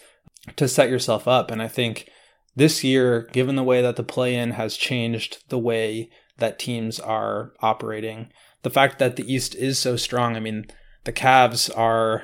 [0.55, 1.51] to set yourself up.
[1.51, 2.09] And I think
[2.55, 6.99] this year, given the way that the play in has changed the way that teams
[6.99, 8.31] are operating,
[8.63, 10.35] the fact that the East is so strong.
[10.35, 10.65] I mean,
[11.03, 12.23] the Cavs are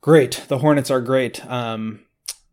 [0.00, 0.44] great.
[0.48, 1.44] The Hornets are great.
[1.46, 2.00] Um,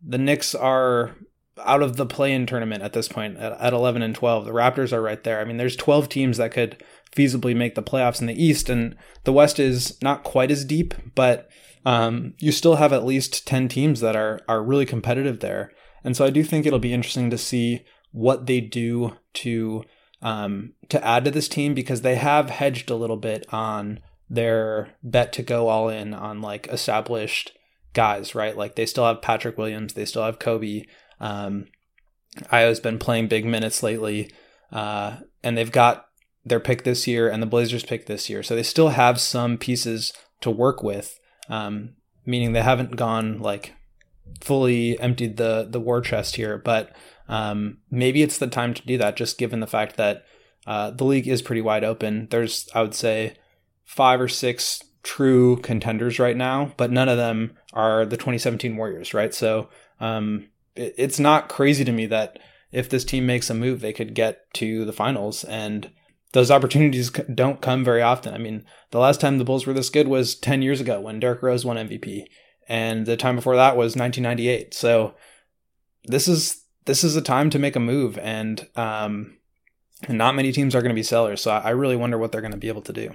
[0.02, 1.16] the Knicks are
[1.64, 4.46] out of the play-in tournament at this point at, at 11 and 12.
[4.46, 5.40] The Raptors are right there.
[5.40, 6.84] I mean, there's 12 teams that could
[7.16, 10.94] feasibly make the playoffs in the East, and the West is not quite as deep,
[11.16, 11.50] but
[11.86, 15.72] um, you still have at least 10 teams that are are really competitive there.
[16.04, 19.84] And so I do think it'll be interesting to see what they do to
[20.22, 24.96] um, to add to this team because they have hedged a little bit on their
[25.04, 27.52] bet to go all in on like established
[27.94, 28.58] guys, right?
[28.58, 30.88] Like they still have Patrick Williams, they still have Coby.
[31.20, 31.66] Um,
[32.52, 34.32] Ayo's been playing big minutes lately,
[34.72, 36.08] uh, and they've got
[36.44, 39.58] their pick this year and the Blazers pick this year, so they still have some
[39.58, 41.20] pieces to work with.
[41.50, 43.76] Um, meaning they haven't gone like
[44.42, 46.96] fully emptied the the war chest here, but
[47.28, 50.26] um, maybe it's the time to do that, just given the fact that
[50.68, 52.28] uh, the league is pretty wide open.
[52.30, 53.36] There's, I would say,
[53.84, 59.14] five or six true contenders right now, but none of them are the 2017 Warriors,
[59.14, 59.34] right?
[59.34, 62.40] So um, it's not crazy to me that
[62.72, 65.44] if this team makes a move, they could get to the finals.
[65.46, 65.92] And
[66.34, 68.34] those opportunities don't come very often.
[68.34, 71.20] I mean, the last time the Bulls were this good was 10 years ago when
[71.20, 72.26] Derrick Rose won MVP.
[72.68, 74.74] And the time before that was 1998.
[74.74, 75.16] So
[76.04, 79.38] this is this is a time to make a move, and um,
[80.08, 81.42] not many teams are going to be sellers.
[81.42, 83.14] So I really wonder what they're going to be able to do.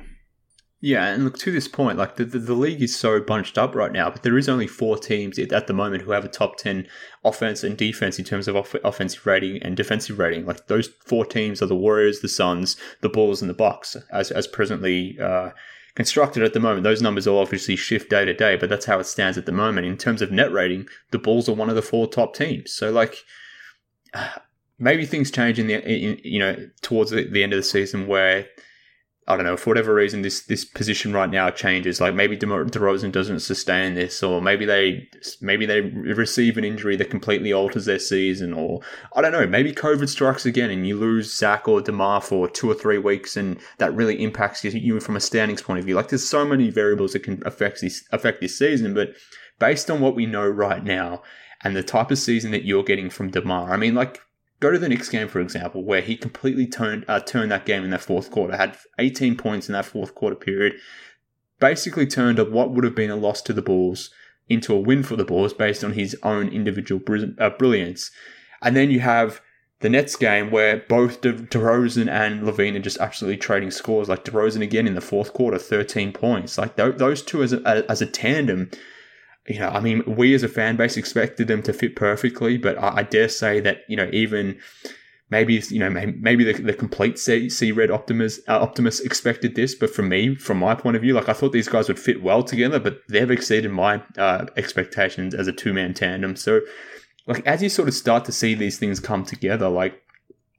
[0.82, 3.74] Yeah, and look to this point, like the, the, the, league is so bunched up
[3.74, 6.56] right now, but there is only four teams at the moment who have a top
[6.56, 6.86] 10
[7.22, 10.46] offense and defense in terms of off- offensive rating and defensive rating.
[10.46, 14.30] Like those four teams are the Warriors, the Suns, the Bulls, and the Bucks as,
[14.30, 15.50] as presently uh,
[15.94, 16.84] constructed at the moment.
[16.84, 19.52] Those numbers will obviously shift day to day, but that's how it stands at the
[19.52, 19.86] moment.
[19.86, 22.72] In terms of net rating, the Bulls are one of the four top teams.
[22.72, 23.16] So, like,
[24.78, 28.06] maybe things change in the in, you know towards the, the, end of the season
[28.06, 28.46] where
[29.30, 32.00] I don't know for whatever reason this this position right now changes.
[32.00, 35.08] Like maybe DeRozan doesn't sustain this, or maybe they
[35.40, 38.80] maybe they receive an injury that completely alters their season, or
[39.14, 39.46] I don't know.
[39.46, 43.36] Maybe COVID strikes again and you lose Zach or DeMar for two or three weeks,
[43.36, 45.94] and that really impacts you from a standings point of view.
[45.94, 49.14] Like there's so many variables that can affect this affect this season, but
[49.60, 51.22] based on what we know right now
[51.62, 53.72] and the type of season that you're getting from DeMar.
[53.72, 54.20] I mean, like
[54.60, 57.84] go to the Knicks game for example, where he completely turned uh, turned that game
[57.84, 60.74] in that fourth quarter, had 18 points in that fourth quarter period,
[61.58, 64.10] basically turned up what would have been a loss to the Bulls
[64.48, 67.02] into a win for the Bulls based on his own individual
[67.38, 68.10] uh, brilliance.
[68.62, 69.40] And then you have
[69.80, 74.08] the Nets game where both De- DeRozan and LaVine are just absolutely trading scores.
[74.08, 76.58] Like DeRozan again in the fourth quarter, 13 points.
[76.58, 78.70] Like th- those two as a, as a tandem
[79.50, 82.78] you know, I mean, we as a fan base expected them to fit perfectly, but
[82.78, 84.60] I, I dare say that, you know, even
[85.30, 89.74] maybe you know maybe, the, the complete C, C Red Optimus uh, Optimus expected this,
[89.74, 92.22] but from me, from my point of view, like I thought these guys would fit
[92.22, 96.36] well together, but they've exceeded my uh, expectations as a two man tandem.
[96.36, 96.60] So,
[97.26, 100.02] like as you sort of start to see these things come together, like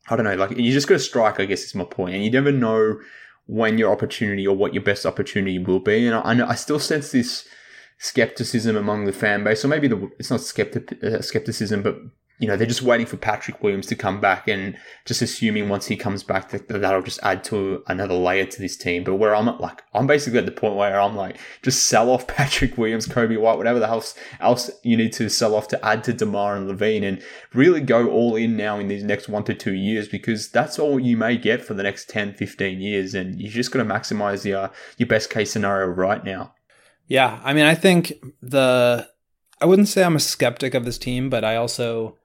[0.10, 1.40] I don't know, like you just got to strike.
[1.40, 3.00] I guess is my point, and you never know
[3.46, 6.08] when your opportunity or what your best opportunity will be.
[6.08, 7.48] And I, I still sense this
[8.02, 11.98] skepticism among the fan base, or maybe the, it's not skeptic, uh, skepticism, but
[12.40, 15.86] you know, they're just waiting for Patrick Williams to come back and just assuming once
[15.86, 19.04] he comes back that that'll just add to another layer to this team.
[19.04, 22.10] But where I'm at, like, I'm basically at the point where I'm like, just sell
[22.10, 25.86] off Patrick Williams, Coby White, whatever the else, else you need to sell off to
[25.86, 27.22] add to DeMar and LaVine, and
[27.54, 31.00] really go all in now in these next one to two years because that's all
[31.00, 33.14] you may get for the next 10, 15 years.
[33.14, 36.56] And you just got to maximize your, your best case scenario right now.
[37.12, 37.40] Yeah.
[37.44, 39.08] I mean, I think the,
[39.60, 42.18] I wouldn't say I'm a skeptic of this team, but I also,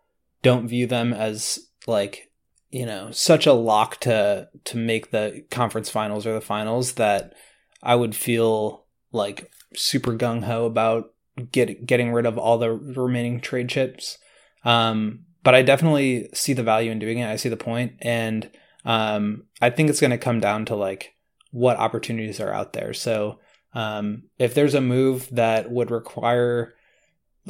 [0.46, 2.30] don't view them as like
[2.70, 7.34] you know such a lock to to make the conference finals or the finals that
[7.82, 11.12] I would feel like super gung ho about
[11.50, 14.18] get getting rid of all the remaining trade chips.
[14.64, 17.28] Um, but I definitely see the value in doing it.
[17.28, 18.48] I see the point, and
[18.84, 21.14] um, I think it's going to come down to like
[21.50, 22.92] what opportunities are out there.
[22.92, 23.40] So
[23.76, 26.74] um, if there's a move that would require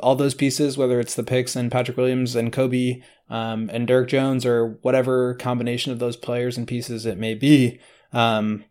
[0.03, 4.09] all those pieces, whether it's the picks and Patrick Williams and Coby um, and Derrick
[4.09, 7.79] Jones or whatever combination of those players and pieces it may be,
[8.13, 8.65] um,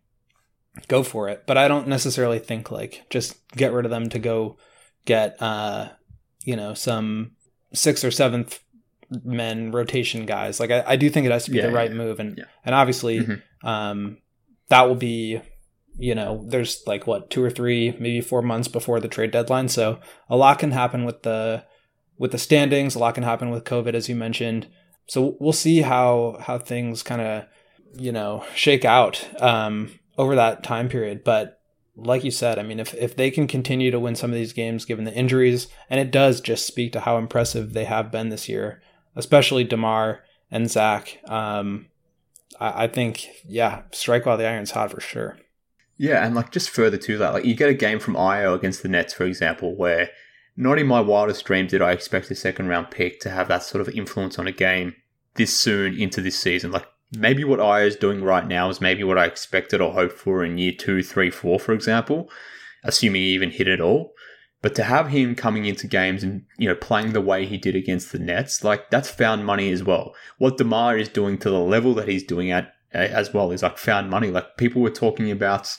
[0.86, 1.44] go for it.
[1.46, 4.58] But I don't necessarily think like just get rid of them to go
[5.06, 5.88] get uh,
[6.44, 7.32] you know some
[7.72, 8.60] sixth or seventh
[9.24, 10.60] men rotation guys.
[10.60, 11.96] Like I, I do think it has to be yeah, the right yeah.
[11.96, 12.44] move, and yeah.
[12.66, 13.66] and obviously mm-hmm.
[13.66, 14.18] um,
[14.68, 15.40] that will be
[15.98, 19.68] you know, there's like what two or three, maybe four months before the trade deadline.
[19.68, 21.64] So a lot can happen with the
[22.18, 22.94] with the standings.
[22.94, 24.68] A lot can happen with COVID, as you mentioned.
[25.08, 27.44] So we'll see how how things kind of
[27.94, 31.24] you know shake out um, over that time period.
[31.24, 31.60] But
[31.96, 34.52] like you said, I mean, if if they can continue to win some of these
[34.52, 38.28] games, given the injuries, and it does just speak to how impressive they have been
[38.28, 38.82] this year,
[39.14, 41.18] especially DeMar and Zach.
[41.26, 41.86] Um,
[42.60, 45.38] I, I think, yeah, strike while the iron's hot for sure.
[45.98, 48.82] Yeah, and like just further to that, like you get a game from Ayo against
[48.82, 50.10] the Nets, for example, where
[50.56, 53.62] not in my wildest dreams did I expect a second round pick to have that
[53.62, 54.94] sort of influence on a game
[55.34, 56.70] this soon into this season.
[56.70, 60.18] Like maybe what Ayo is doing right now is maybe what I expected or hoped
[60.18, 62.30] for in year two, three, four, for example,
[62.84, 64.12] assuming he even hit it all.
[64.62, 67.76] But to have him coming into games and you know playing the way he did
[67.76, 70.14] against the Nets, like that's found money as well.
[70.38, 73.78] What DeMar is doing to the level that he's doing at as well is like
[73.78, 74.30] found money.
[74.30, 75.76] Like people were talking about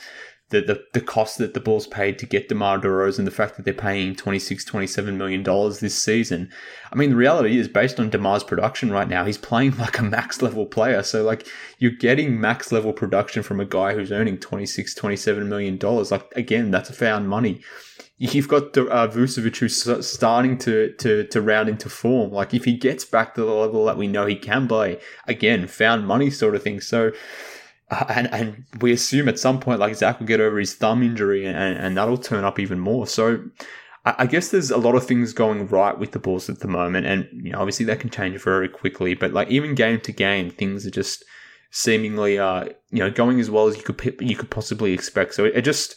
[0.49, 3.65] the, the, the cost that the Bulls paid to get DeMar DeRozan, the fact that
[3.65, 6.49] they're paying 26, 27 million dollars this season.
[6.91, 10.03] I mean, the reality is based on DeMar's production right now, he's playing like a
[10.03, 11.03] max level player.
[11.03, 11.47] So like
[11.79, 16.11] you're getting max level production from a guy who's earning 26, 27 million dollars.
[16.11, 17.61] Like again, that's a found money
[18.17, 22.31] you've got uh, Vucevic who's starting to, to, to round into form.
[22.31, 25.67] Like if he gets back to the level that we know he can play, again,
[25.67, 26.81] found money sort of thing.
[26.81, 27.11] So,
[27.91, 31.03] uh, and, and we assume at some point like Zach will get over his thumb
[31.03, 33.07] injury and, and that'll turn up even more.
[33.07, 33.43] So,
[34.07, 36.67] I, I guess there's a lot of things going right with the Bulls at the
[36.67, 39.13] moment, and you know obviously that can change very quickly.
[39.13, 41.23] But like even game to game, things are just
[41.69, 45.33] seemingly uh you know going as well as you could you could possibly expect.
[45.33, 45.95] So it, it just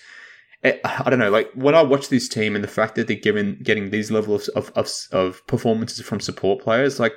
[0.63, 3.59] I don't know, like when I watch this team and the fact that they're given
[3.63, 7.15] getting these levels of, of, of performances from support players, like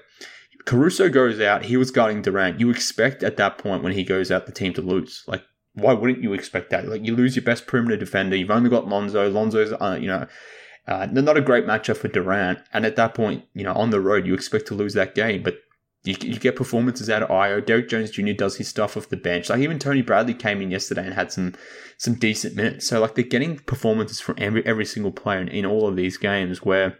[0.66, 2.60] Caruso goes out, he was guarding Durant.
[2.60, 5.24] You expect at that point when he goes out the team to lose.
[5.28, 6.88] Like, why wouldn't you expect that?
[6.88, 8.36] Like, you lose your best perimeter defender.
[8.36, 9.30] You've only got Lonzo.
[9.30, 10.26] Lonzo's, uh, you know,
[10.88, 12.60] uh, not a great matchup for Durant.
[12.72, 15.44] And at that point, you know, on the road, you expect to lose that game.
[15.44, 15.56] But
[16.04, 17.66] you, you get performances out of Ayo.
[17.66, 18.34] Derrick Jones Jr.
[18.34, 19.50] does his stuff off the bench.
[19.50, 21.54] Like even Tony Bradley came in yesterday and had some
[21.98, 22.88] some decent minutes.
[22.88, 26.18] So like they're getting performances from every every single player in, in all of these
[26.18, 27.00] games where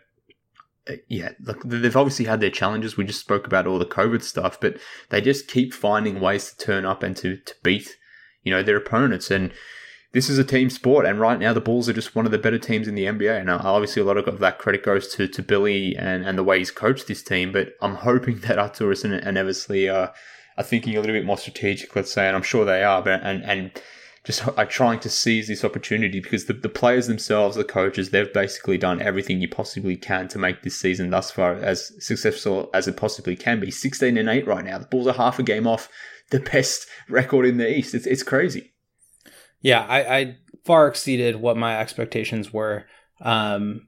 [0.90, 2.98] uh, yeah, look, they've obviously had their challenges.
[2.98, 4.78] We just spoke about all the COVID stuff, but
[5.10, 7.98] they just keep finding ways to turn up and to, to beat,
[8.44, 9.32] you know, their opponents.
[9.32, 9.54] And
[10.14, 12.38] this is a team sport, and right now the Bulls are just one of the
[12.38, 13.42] better teams in the NBA.
[13.42, 16.44] And uh, obviously, a lot of that credit goes to, to Billy and, and the
[16.44, 17.52] way he's coached this team.
[17.52, 20.14] But I'm hoping that Arturas and, and Eversley are,
[20.58, 23.02] are thinking a little bit more strategic, let's say, and I'm sure they are.
[23.02, 23.72] But and and
[24.24, 28.32] just are trying to seize this opportunity because the, the players themselves, the coaches, they've
[28.32, 32.88] basically done everything you possibly can to make this season thus far as successful as
[32.88, 33.70] it possibly can be.
[33.70, 34.78] 16 and 8 right now.
[34.78, 35.90] The Bulls are half a game off
[36.30, 37.94] the best record in the East.
[37.94, 38.73] It's, it's crazy.
[39.64, 42.86] Yeah, I, I far exceeded what my expectations were
[43.22, 43.88] um,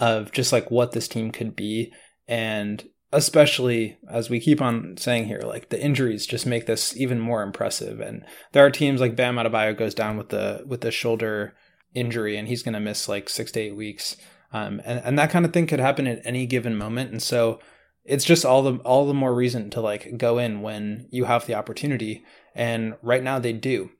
[0.00, 1.92] of just like what this team could be.
[2.26, 7.20] And especially as we keep on saying here, like the injuries just make this even
[7.20, 8.00] more impressive.
[8.00, 11.54] And there are teams like Bam Adebayo goes down with the with the shoulder
[11.94, 14.16] injury, and he's going to miss like six to eight weeks.
[14.52, 17.10] Um, and and that kind of thing could happen at any given moment.
[17.10, 17.60] And so
[18.04, 21.46] it's just all the all the more reason to like go in when you have
[21.46, 22.24] the opportunity.
[22.54, 23.90] And right now they do.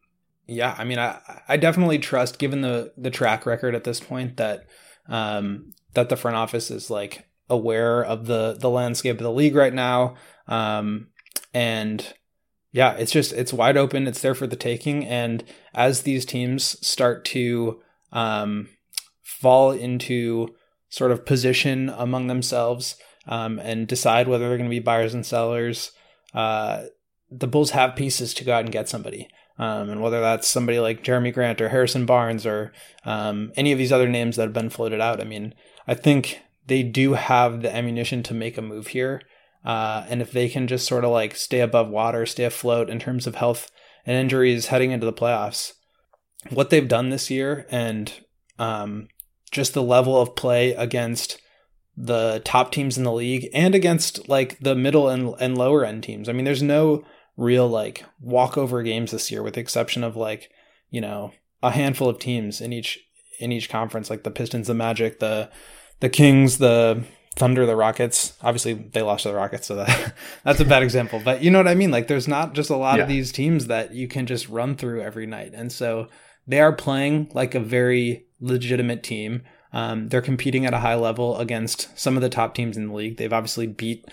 [0.49, 4.39] Yeah, I mean, I I definitely trust, given the the track record at this point,
[4.39, 4.67] that
[5.07, 9.55] um, that the front office is like aware of the the landscape of the league
[9.55, 10.17] right now.
[10.47, 11.09] Um,
[11.53, 12.15] and
[12.73, 14.07] yeah, it's just it's wide open.
[14.07, 15.05] It's there for the taking.
[15.05, 15.45] And
[15.75, 17.81] as these teams start to
[18.13, 18.69] um,
[19.23, 20.55] fall into
[20.89, 22.97] sort of position among themselves
[23.27, 25.93] um, and decide whether they're going to be buyers and sellers,
[26.33, 26.85] uh,
[27.31, 29.29] the Bulls have pieces to go out and get somebody.
[29.59, 32.73] Um, and whether that's somebody like Jerami Grant or Harrison Barnes or
[33.05, 35.55] um, any of these other names that have been floated out, I mean,
[35.87, 39.23] I think they do have the ammunition to make a move here.
[39.65, 42.99] Uh, and if they can just sort of like stay above water, stay afloat in
[43.01, 43.71] terms of health
[44.07, 45.73] and injuries heading into the playoffs,
[46.51, 48.13] what they've done this year and
[48.59, 49.09] um,
[49.51, 51.41] just the level of play against
[51.97, 56.05] the top teams in the league and against like the middle and, and lower end
[56.05, 56.29] teams.
[56.29, 57.03] I mean, there's no
[57.39, 60.51] real like walkover games this year with the exception of like,
[60.91, 61.33] you know,
[61.63, 62.99] a handful of teams in each
[63.39, 65.49] in each conference, like the Pistons, the Magic, the
[66.01, 67.05] the Kings, the
[67.37, 68.35] Thunder, the Rockets.
[68.43, 70.15] Obviously, they lost to the Rockets, so that
[70.45, 71.23] that's a bad example.
[71.25, 71.91] But you know what I mean?
[71.91, 73.05] Like, there's not just a lot yeah.
[73.05, 76.09] of these teams that you can just run through every night, and so
[76.47, 79.43] they are playing like a very legitimate team.
[79.73, 82.95] Um, they're competing at a high level against some of the top teams in the
[82.95, 83.19] league.
[83.19, 84.07] They've obviously beat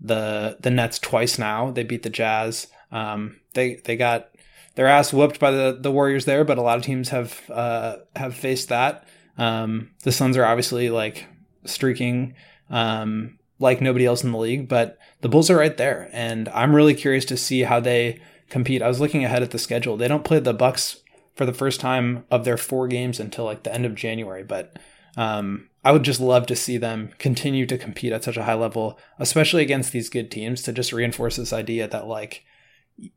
[0.00, 1.70] the the Nets twice now.
[1.70, 2.68] They beat the Jazz.
[2.92, 4.30] Um, they they got
[4.74, 7.96] their ass whooped by the the Warriors there, but a lot of teams have uh,
[8.16, 9.06] have faced that.
[9.36, 11.26] Um, the Suns are obviously like
[11.64, 12.34] streaking
[12.70, 16.74] um, like nobody else in the league, but the Bulls are right there, and I'm
[16.74, 18.82] really curious to see how they compete.
[18.82, 19.96] I was looking ahead at the schedule.
[19.96, 21.02] They don't play the Bucks
[21.34, 24.76] for the first time of their four games until like the end of January, but
[25.16, 28.52] um, I would just love to see them continue to compete at such a high
[28.52, 32.44] level, especially against these good teams, to just reinforce this idea that like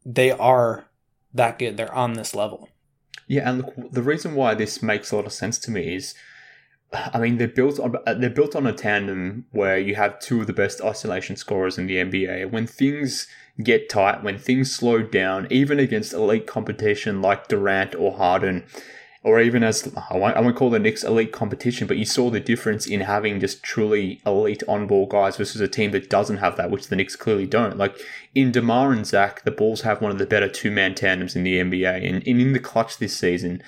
[0.05, 0.85] they are
[1.33, 1.75] that good.
[1.75, 2.69] They're on this level.
[3.27, 6.15] Yeah, and look, the reason why this makes a lot of sense to me is,
[6.93, 10.39] I mean, they're built on uh, they're built on a tandem where you have two
[10.39, 12.51] of the best isolation scorers in the NBA.
[12.51, 13.27] When things
[13.61, 18.63] get tight, when things slow down, even against elite competition like Durant or Harden,
[19.23, 22.31] or even as I won't, I won't call the Knicks elite competition, but you saw
[22.31, 26.37] the difference in having just truly elite on ball guys versus a team that doesn't
[26.37, 27.77] have that, which the Knicks clearly don't.
[27.77, 27.99] Like
[28.33, 31.43] in DeMar and Zach, the Bulls have one of the better two man tandems in
[31.43, 31.97] the NBA.
[31.97, 33.61] And, and in the clutch this season,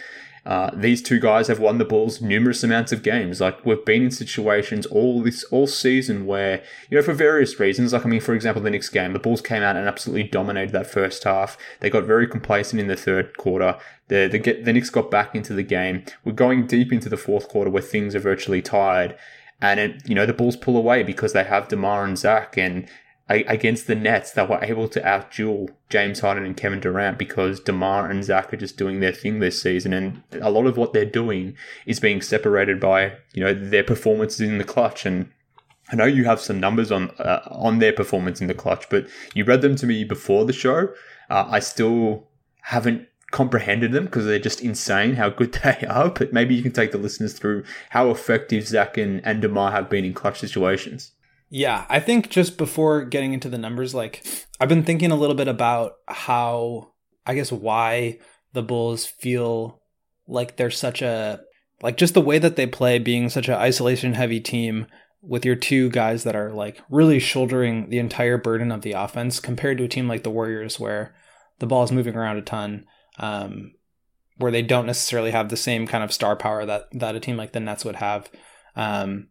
[0.45, 3.39] uh, these two guys have won the Bulls numerous amounts of games.
[3.39, 7.93] Like we've been in situations all this all season where you know for various reasons.
[7.93, 10.73] Like I mean, for example, the next game, the Bulls came out and absolutely dominated
[10.73, 11.57] that first half.
[11.79, 13.77] They got very complacent in the third quarter.
[14.09, 16.03] The the, the Knicks got back into the game.
[16.25, 19.17] We're going deep into the fourth quarter where things are virtually tied.
[19.61, 22.89] And it, you know the Bulls pull away because they have DeMar and Zach, and
[23.29, 28.09] against the Nets, they were able to outduel James Harden and Kevin Durant because DeMar
[28.09, 29.93] and Zach are just doing their thing this season.
[29.93, 31.55] And a lot of what they're doing
[31.85, 35.05] is being separated by, you know, their performances in the clutch.
[35.05, 35.31] And
[35.91, 39.07] I know you have some numbers on uh, on their performance in the clutch, but
[39.33, 40.89] you read them to me before the show.
[41.29, 42.27] Uh, I still
[42.61, 46.09] haven't comprehended them because they're just insane how good they are.
[46.09, 49.89] But maybe you can take the listeners through how effective Zach and, and DeMar have
[49.89, 51.12] been in clutch situations.
[51.55, 54.25] Yeah, I think just before getting into the numbers, like
[54.59, 56.93] I've been thinking a little bit about how
[57.27, 58.17] I guess why
[58.53, 59.79] the Bulls feel
[60.27, 61.41] like they're such a
[61.83, 64.87] like just the way that they play being such an isolation heavy team
[65.21, 69.39] with your two guys that are like really shouldering the entire burden of the offense
[69.39, 71.13] compared to a team like the Warriors where
[71.59, 72.87] the ball is moving around a ton
[73.19, 73.73] um,
[74.37, 77.37] where they don't necessarily have the same kind of star power that that a team
[77.37, 78.27] like the Nets would have.
[78.75, 79.27] Um,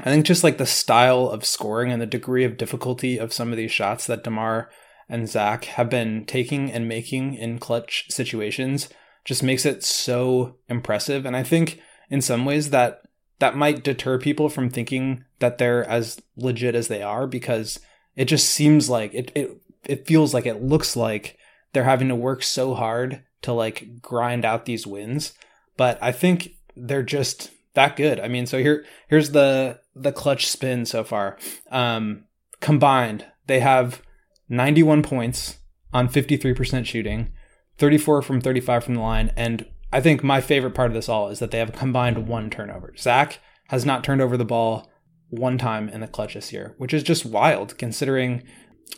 [0.00, 3.50] I think just like the style of scoring and the degree of difficulty of some
[3.50, 4.70] of these shots that DeMar
[5.08, 8.88] and Zach have been taking and making in clutch situations
[9.24, 11.24] just makes it so impressive.
[11.24, 11.80] And I think
[12.10, 13.02] in some ways that
[13.38, 17.80] that might deter people from thinking that they're as legit as they are because
[18.16, 21.36] it just seems like it it, it feels like it looks like
[21.72, 25.34] they're having to work so hard to like grind out these wins.
[25.76, 28.20] But I think they're just that good.
[28.20, 31.38] I mean, so here here's the the clutch spin so far.
[31.70, 32.24] Um,
[32.60, 34.02] combined, they have
[34.48, 35.58] 91 points
[35.92, 37.32] on 53% shooting,
[37.78, 41.28] 34 from 35 from the line, and I think my favorite part of this all
[41.28, 42.94] is that they have combined one turnover.
[42.98, 44.90] Zach has not turned over the ball
[45.30, 48.42] one time in the clutch this year, which is just wild considering,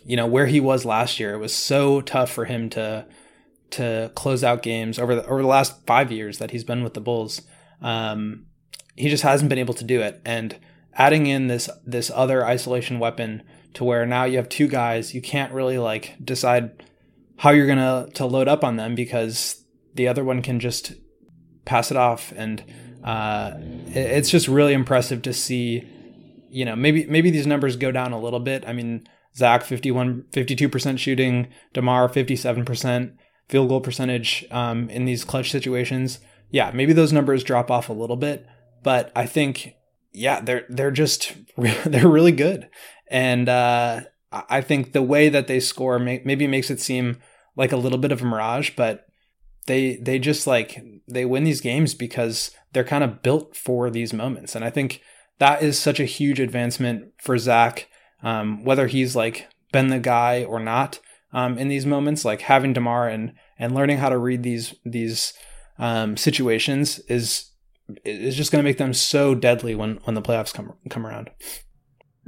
[0.07, 1.35] you know, where he was last year.
[1.35, 3.07] It was so tough for him to
[3.69, 6.95] to close out games over the over the last five years that he's been with
[6.95, 7.43] the Bulls.
[7.83, 8.46] Um,
[8.97, 10.21] he just hasn't been able to do it.
[10.25, 10.57] And
[10.95, 13.43] adding in this this other isolation weapon
[13.75, 16.83] to where now you have two guys, you can't really like decide
[17.39, 19.63] how you're gonna to load up on them because
[19.95, 20.95] the other one can just
[21.65, 22.33] pass it off.
[22.35, 22.65] And
[23.05, 23.53] uh,
[23.89, 25.87] it's just really impressive to see
[26.49, 28.65] you know maybe maybe these numbers go down a little bit.
[28.67, 33.13] I mean zach 51 52% shooting demar 57%
[33.51, 36.21] field goal percentage um, in these clutch situations.
[36.51, 38.47] Yeah maybe those numbers drop off a little bit
[38.87, 39.75] but i think
[40.13, 41.35] yeah they're they're just
[41.85, 42.69] they're really good
[43.09, 44.01] and uh,
[44.33, 47.19] i think the way that they score may, maybe makes it seem
[47.57, 49.07] like a little bit of a mirage but
[49.67, 54.13] they they just like they win these games because they're kind of built for these
[54.13, 54.55] moments.
[54.55, 55.01] And I think
[55.39, 57.89] that is such a huge advancement for Zach,
[58.23, 61.01] um, whether he's like been the guy or not
[61.33, 62.25] um, in these moments.
[62.25, 65.33] Like having DeMar and and learning how to read these these
[65.79, 67.51] um, situations is
[68.05, 71.31] is just going to make them so deadly when when the playoffs come come around.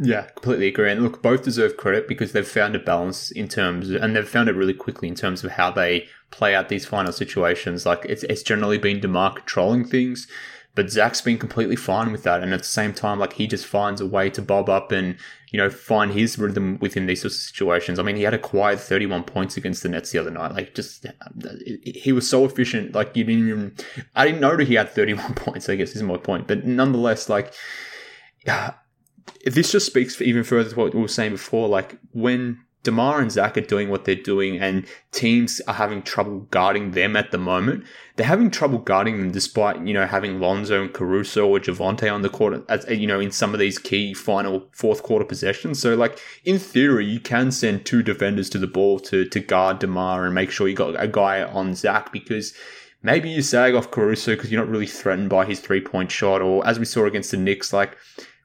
[0.00, 0.92] Yeah, completely agree.
[0.92, 4.48] And look, both deserve credit because they've found a balance in terms, and they've found
[4.48, 7.84] it really quickly in terms of how they play out these final situations.
[7.84, 10.28] Like it's it's generally been DeMar controlling things,
[10.74, 12.42] but Zach's been completely fine with that.
[12.42, 15.16] And at the same time, like he just finds a way to bob up and
[15.50, 17.98] you know find his rhythm within these sorts of situations.
[17.98, 20.52] I mean, he had a quiet 31 points against the Nets the other night.
[20.52, 21.06] Like just
[21.82, 22.94] he was so efficient.
[22.94, 23.74] Like you didn't even
[24.14, 25.68] I didn't know that he had 31 points.
[25.68, 26.46] I guess is my point.
[26.46, 27.52] But nonetheless, like.
[28.46, 28.74] Yeah,
[29.44, 31.68] this just speaks even further to what we were saying before.
[31.68, 36.46] Like when DeMar and Zach are doing what they're doing, and teams are having trouble
[36.50, 37.84] guarding them at the moment.
[38.16, 42.22] They're having trouble guarding them, despite you know having Lonzo and Caruso or Javonte on
[42.22, 45.80] the court, as you know, in some of these key final fourth quarter possessions.
[45.80, 49.80] So, like in theory, you can send two defenders to the ball to to guard
[49.80, 52.54] DeMar and make sure you got a guy on Zach because
[53.02, 56.42] maybe you sag off Caruso because you're not really threatened by his three point shot,
[56.42, 57.96] or as we saw against the Knicks, like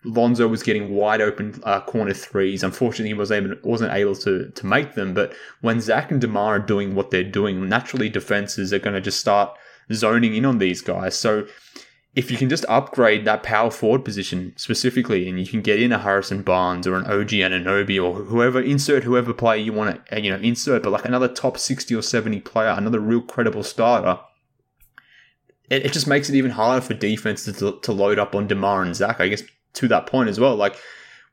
[0.06, 2.64] Lonzo was getting wide open uh, corner threes.
[2.64, 5.14] Unfortunately, he was able, wasn't able to, to make them.
[5.14, 9.02] But when Zach and DeMar are doing what they're doing, naturally defenses are going to
[9.02, 9.58] just start
[9.92, 11.18] zoning in on these guys.
[11.18, 11.48] So
[12.16, 15.92] if you can just upgrade that power forward position specifically, and you can get in
[15.92, 20.22] a Harrison Barnes or an OG Anunoby or whoever, insert whoever player you want to,
[20.22, 24.20] you know, insert, but like another top 60 or 70 player, another real credible starter,
[25.70, 28.84] it, it just makes it even harder for defenses to, to load up on DeMar
[28.84, 29.20] and Zach.
[29.20, 29.42] I guess
[29.74, 30.56] to that point as well.
[30.56, 30.78] Like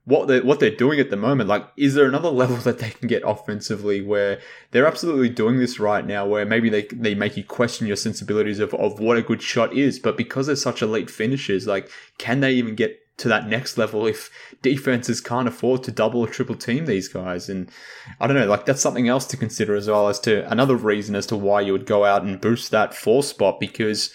[0.05, 1.49] what they what they're doing at the moment.
[1.49, 5.79] Like, is there another level that they can get offensively where they're absolutely doing this
[5.79, 6.27] right now?
[6.27, 9.73] Where maybe they they make you question your sensibilities of of what a good shot
[9.77, 13.77] is, but because they're such elite finishers, like, can they even get to that next
[13.77, 14.31] level if
[14.63, 17.51] defenses can't afford to double or triple team these guys.
[17.51, 17.71] And
[18.19, 21.15] I don't know, like that's something else to consider as well as to another reason
[21.15, 24.11] as to why you would go out and boost that four spot because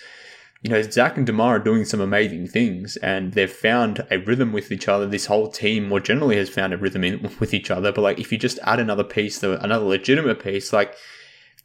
[0.65, 4.51] you know, Zach and DeMar are doing some amazing things and they've found a rhythm
[4.51, 5.05] with each other.
[5.05, 7.91] This whole team more generally has found a rhythm in, with each other.
[7.91, 10.95] But like, if you just add another piece, another legitimate piece, like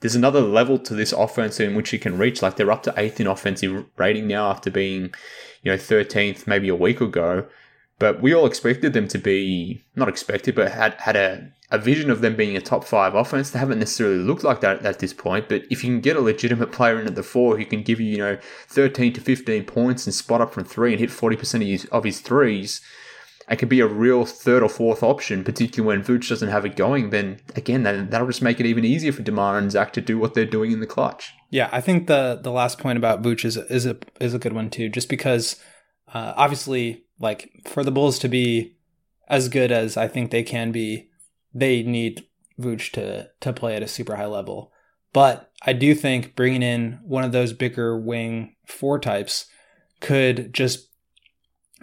[0.01, 2.43] there's another level to this offense in which you can reach.
[2.43, 5.15] Like they're up to eighth in offensive rating now after being,
[5.63, 7.47] you know, 13th maybe a week ago.
[8.01, 12.11] But we all expected them to be, not expected, but had, had a a vision
[12.11, 13.51] of them being a top five offense.
[13.51, 16.21] They haven't necessarily looked like that at this point, but if you can get a
[16.21, 18.39] legitimate player in at the four who can give you, you know,
[18.69, 22.05] 13 to 15 points and spot up from three and hit 40% of his, of
[22.05, 22.81] his threes,
[23.47, 26.77] and can be a real third or fourth option, particularly when Vooch doesn't have it
[26.77, 30.01] going, then again, that, that'll just make it even easier for DeMar and Zach to
[30.01, 31.33] do what they're doing in the clutch.
[31.51, 34.53] Yeah, I think the the last point about Vooch is, is, a, is a good
[34.53, 35.57] one too, just because
[36.13, 38.77] uh, obviously, like, for the Bulls to be
[39.29, 41.09] as good as I think they can be
[41.55, 42.27] they need
[42.59, 44.73] Vooch to to play at a super high level.
[45.13, 49.47] But I do think bringing in one of those bigger wing four types
[50.01, 50.89] could just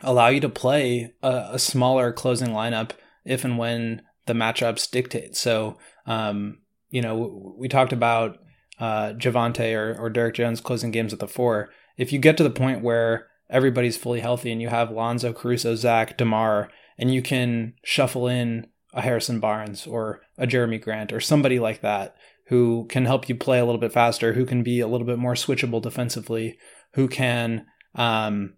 [0.02, 2.92] allow you to play a, a smaller closing lineup
[3.26, 5.36] if and when the matchups dictate.
[5.36, 6.60] So, um,
[6.90, 8.38] you know, we talked about
[8.80, 11.70] uh, Javonte or, or Derrick Jones closing games at the four.
[11.98, 15.76] If you get to the point where everybody's fully healthy and you have Lonzo, Caruso,
[15.76, 21.20] Zach, DeMar, and you can shuffle in a Harrison Barnes or a Jerami Grant or
[21.20, 22.16] somebody like that
[22.48, 25.20] who can help you play a little bit faster, who can be a little bit
[25.20, 26.58] more switchable defensively,
[26.94, 28.56] who can um,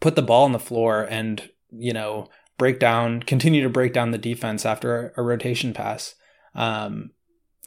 [0.00, 4.10] put the ball on the floor and you know break down, continue to break down
[4.10, 6.14] the defense after a, a rotation pass.
[6.54, 7.10] Um,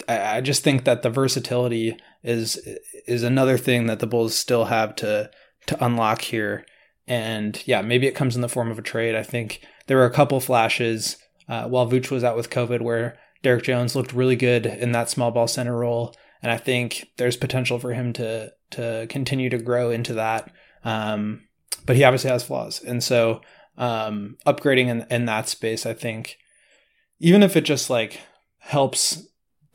[0.08, 2.60] I, I just think that the versatility is
[3.06, 5.30] is another thing that the Bulls still have to
[5.68, 6.66] to unlock here
[7.08, 9.16] And yeah, maybe it comes in the form of a trade.
[9.16, 13.18] I think there were a couple flashes uh, while Vooch was out with COVID where
[13.42, 16.14] Derrick Jones looked really good in that small ball center role.
[16.44, 20.52] And I think there's potential for him to to continue to grow into that.
[20.84, 21.48] Um,
[21.86, 22.84] but he obviously has flaws.
[22.84, 23.42] And so
[23.78, 26.38] um, upgrading in, in that space, I think,
[27.20, 28.20] even if it just like
[28.58, 29.26] helps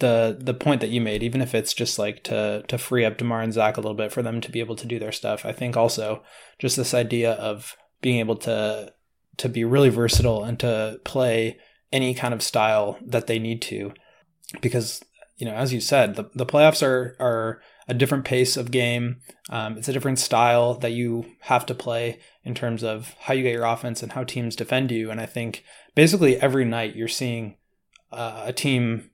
[0.02, 3.16] the the point that you made, even if it's just like to to free up
[3.16, 5.46] DeMar and Zach a little bit for them to be able to do their stuff.
[5.46, 6.22] I think also
[6.58, 8.92] just this idea of being able to
[9.38, 11.56] to be really versatile and to play
[11.92, 13.92] any kind of style that they need to,
[14.60, 15.02] because
[15.36, 19.20] you know, as you said, the, the playoffs are are a different pace of game.
[19.50, 23.42] Um, it's a different style that you have to play in terms of how you
[23.42, 25.10] get your offense and how teams defend you.
[25.10, 27.56] And I think basically every night you're seeing
[28.10, 29.10] uh, a team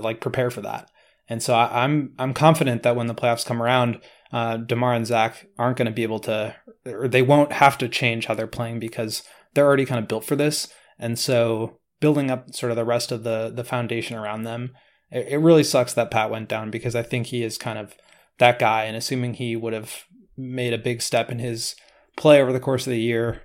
[0.00, 0.90] like prepare for that.
[1.28, 4.00] And so I, am I'm, I'm confident that when the playoffs come around,
[4.32, 6.54] uh, DeMar and Zach aren't going to be able to,
[6.86, 9.22] or they won't have to change how they're playing because
[9.54, 10.72] they're already kind of built for this.
[10.98, 14.72] And so building up sort of the rest of the the foundation around them,
[15.10, 17.94] it, it really sucks that Pat went down because I think he is kind of
[18.38, 18.84] that guy.
[18.84, 20.04] And assuming he would have
[20.36, 21.76] made a big step in his
[22.16, 23.42] play over the course of the year,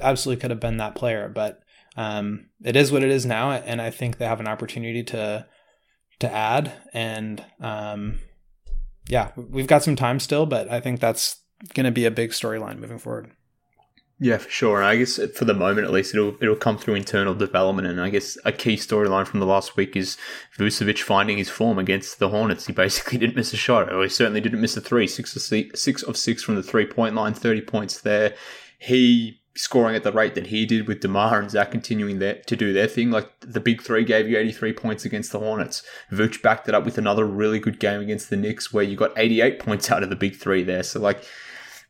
[0.00, 1.28] absolutely could have been that player.
[1.28, 1.60] But
[1.96, 5.46] um, it is what it is now, and I think they have an opportunity to
[6.20, 6.72] to add.
[6.92, 8.20] And um,
[9.08, 11.36] yeah, we've got some time still, but I think that's
[11.74, 13.32] going to be a big storyline moving forward.
[14.22, 14.82] Yeah, for sure.
[14.82, 17.88] I guess for the moment, at least, it'll it'll come through internal development.
[17.88, 20.18] And I guess a key storyline from the last week is
[20.58, 22.66] Vucevic finding his form against the Hornets.
[22.66, 25.06] He basically didn't miss a shot, or he certainly didn't miss a three.
[25.06, 28.34] Six of six, six of six from the three point line, thirty points there.
[28.78, 32.56] He scoring at the rate that he did with DeMar and Zach continuing their, to
[32.56, 33.10] do their thing.
[33.10, 35.82] Like the big three gave you 83 points against the Hornets.
[36.12, 39.12] Vooch backed it up with another really good game against the Knicks where you got
[39.16, 40.82] 88 points out of the big three there.
[40.82, 41.24] So like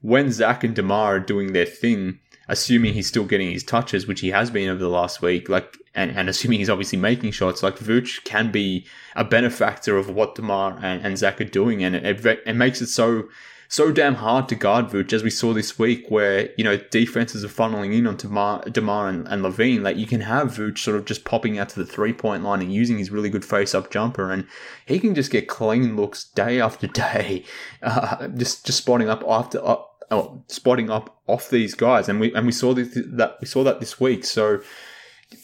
[0.01, 4.21] when Zach and DeMar are doing their thing, assuming he's still getting his touches, which
[4.21, 7.63] he has been over the last week, like and, and assuming he's obviously making shots,
[7.63, 11.95] like Vooch can be a benefactor of what DeMar and, and Zach are doing, and
[11.95, 13.29] it, it, it makes it so
[13.71, 17.45] so damn hard to guard Vooch, as we saw this week, where, you know, defenses
[17.45, 19.83] are funneling in onto Mar- DeMar and, and LaVine.
[19.83, 22.63] Like, you can have Vooch sort of just popping out to the three point line
[22.63, 24.49] and using his really good face up jumper, and
[24.87, 27.45] he can just get clean looks day after day,
[27.83, 29.65] uh, just, just spotting up after.
[29.65, 29.77] Uh,
[30.11, 33.63] oh, spotting up off these guys, and we and we saw this, that we saw
[33.63, 34.25] that this week.
[34.25, 34.63] So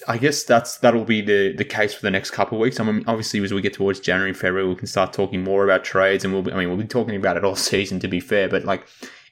[0.09, 2.81] I guess that's that'll be the the case for the next couple of weeks.
[2.81, 5.65] I mean, obviously, as we get towards January and February, we can start talking more
[5.65, 8.09] about trades, and we'll be, I mean, we'll be talking about it all season to
[8.09, 8.49] be fair.
[8.49, 8.87] But like,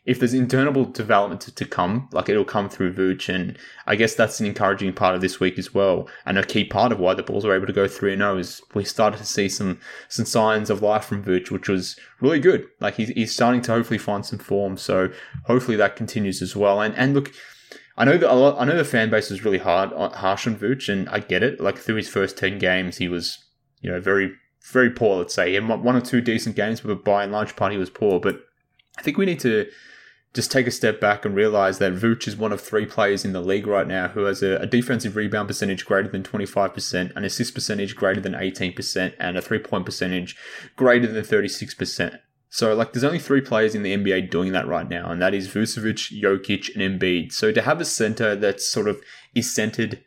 [0.06, 4.14] if there's internal development to, to come, like it'll come through Vooch, and I guess
[4.14, 7.14] that's an encouraging part of this week as well, and a key part of why
[7.14, 9.80] the Bulls were able to go three and zero is we started to see some
[10.08, 12.68] some signs of life from Vooch, which was really good.
[12.80, 15.10] Like he's he's starting to hopefully find some form, so
[15.46, 16.80] hopefully that continues as well.
[16.80, 17.32] And and look
[17.96, 20.46] I know that a lot, I know the fan base was really hard, uh, harsh
[20.46, 21.60] on Vooch, and I get it.
[21.60, 23.38] Like through his first ten games, he was,
[23.80, 24.32] you know, very,
[24.72, 25.18] very poor.
[25.18, 27.78] Let's say he had one or two decent games, but by and large, part he
[27.78, 28.18] was poor.
[28.18, 28.40] But
[28.98, 29.68] I think we need to
[30.34, 33.32] just take a step back and realize that Vooch is one of three players in
[33.32, 37.24] the league right now who has a, a defensive rebound percentage greater than 25%, an
[37.24, 40.36] assist percentage greater than 18%, and a three point percentage
[40.74, 42.18] greater than 36%.
[42.54, 45.34] So, like, there's only three players in the NBA doing that right now, and that
[45.34, 47.32] is Vucevic, Jokic, and Embiid.
[47.32, 49.02] So, to have a center that sort of
[49.34, 50.00] is centered,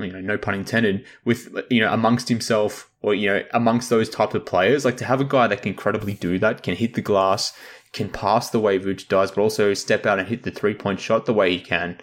[0.00, 4.10] you know, no pun intended, with, you know, amongst himself or, you know, amongst those
[4.10, 6.94] type of players, like to have a guy that can incredibly do that, can hit
[6.94, 7.52] the glass,
[7.92, 10.98] can pass the way Vucevic does, but also step out and hit the three point
[10.98, 12.00] shot the way he can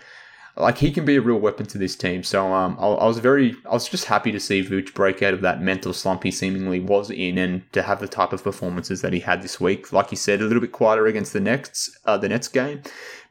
[0.59, 2.21] like he can be a real weapon to this team.
[2.21, 5.33] So um, I, I, was very, I was just happy to see Vooch break out
[5.33, 9.01] of that mental slump he seemingly was in, and to have the type of performances
[9.01, 9.93] that he had this week.
[9.93, 12.81] Like you said, a little bit quieter against the Nets, uh, the Nets game,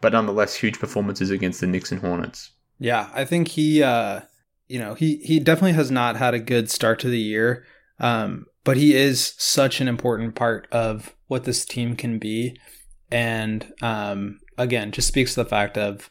[0.01, 2.51] but nonetheless huge performances against the Knicks and Hornets.
[2.79, 4.23] Yeah, I think he, uh,
[4.67, 7.67] you know, he he definitely has not had a good start to the year,
[8.01, 12.59] um, but he is such an important part of what this team can be,
[13.11, 16.11] and um, again, just speaks to the fact of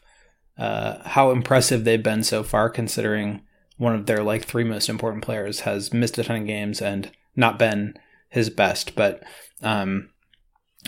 [0.58, 3.42] uh, how impressive they've been so far, considering
[3.76, 7.10] one of their like three most important players has missed a ton of games and
[7.36, 7.94] not been
[8.28, 8.94] his best.
[8.94, 9.22] But
[9.62, 10.10] um,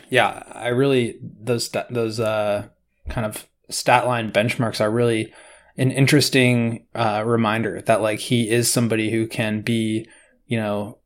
[0.08, 2.68] yeah, I really those those uh,
[3.08, 5.32] kind of stat line benchmarks are really
[5.76, 10.08] an interesting uh, reminder that like he is somebody who can be
[10.46, 10.98] you know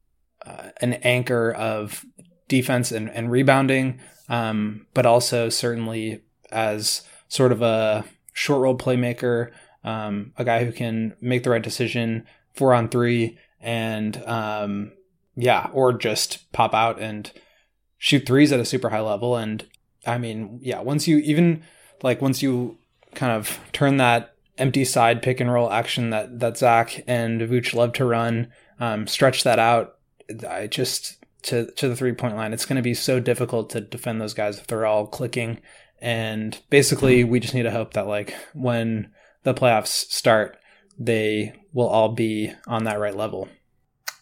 [0.47, 2.05] uh, an anchor of
[2.49, 8.05] defense and, and rebounding, um, but also certainly as sort of a
[8.35, 13.39] short role playmaker, um, a guy who can make the right decision four on three,
[13.61, 14.93] and um,
[15.37, 17.33] yeah, or just pop out and
[17.97, 19.37] shoot threes at a super high level.
[19.37, 19.67] And
[20.07, 21.63] I mean, yeah, once you even
[22.03, 22.77] like once you
[23.15, 27.73] kind of turn that empty side pick and roll action that that Zach and Vooch
[27.73, 29.97] love to run, um, stretch that out.
[30.49, 32.53] I just to to the three point line.
[32.53, 35.61] It's going to be so difficult to defend those guys if they're all clicking.
[36.01, 39.11] And basically, we just need to hope that like when
[39.43, 40.59] the playoffs start,
[40.99, 43.49] they will all be on that right level.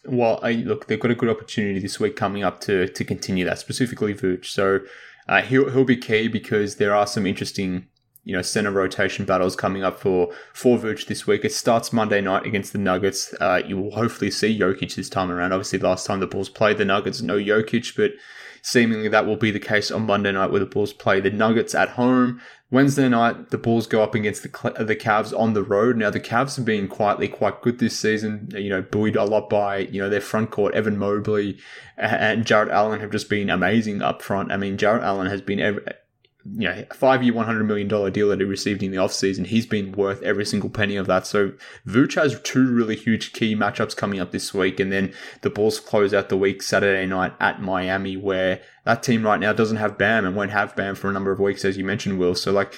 [0.05, 3.45] Well, I, look, they've got a good opportunity this week coming up to to continue
[3.45, 4.45] that, specifically Vooch.
[4.45, 4.79] So
[5.27, 7.87] uh, he'll he'll be key because there are some interesting
[8.25, 11.45] you know center rotation battles coming up for for Vooch this week.
[11.45, 13.33] It starts Monday night against the Nuggets.
[13.39, 15.53] Uh, you will hopefully see Jokic this time around.
[15.53, 18.11] Obviously, last time the Bulls played the Nuggets, no Jokic, but
[18.63, 21.75] seemingly that will be the case on Monday night where the Bulls play the Nuggets
[21.75, 22.41] at home.
[22.71, 25.97] Wednesday night, the Bulls go up against the the Cavs on the road.
[25.97, 28.49] Now the Cavs have been quietly quite good this season.
[28.53, 30.73] You know, buoyed a lot by you know their front court.
[30.73, 31.59] Evan Mobley
[31.97, 34.51] and Jarrett Allen have just been amazing up front.
[34.51, 35.59] I mean, Jarrett Allen has been
[36.45, 39.93] you know, five year, $100 million deal that he received in the offseason, he's been
[39.93, 41.25] worth every single penny of that.
[41.25, 41.53] So
[41.87, 44.79] Vooch has two really huge key matchups coming up this week.
[44.79, 49.23] And then the Bulls close out the week Saturday night at Miami, where that team
[49.23, 51.77] right now doesn't have Bam and won't have Bam for a number of weeks, as
[51.77, 52.35] you mentioned, Will.
[52.35, 52.77] So, like,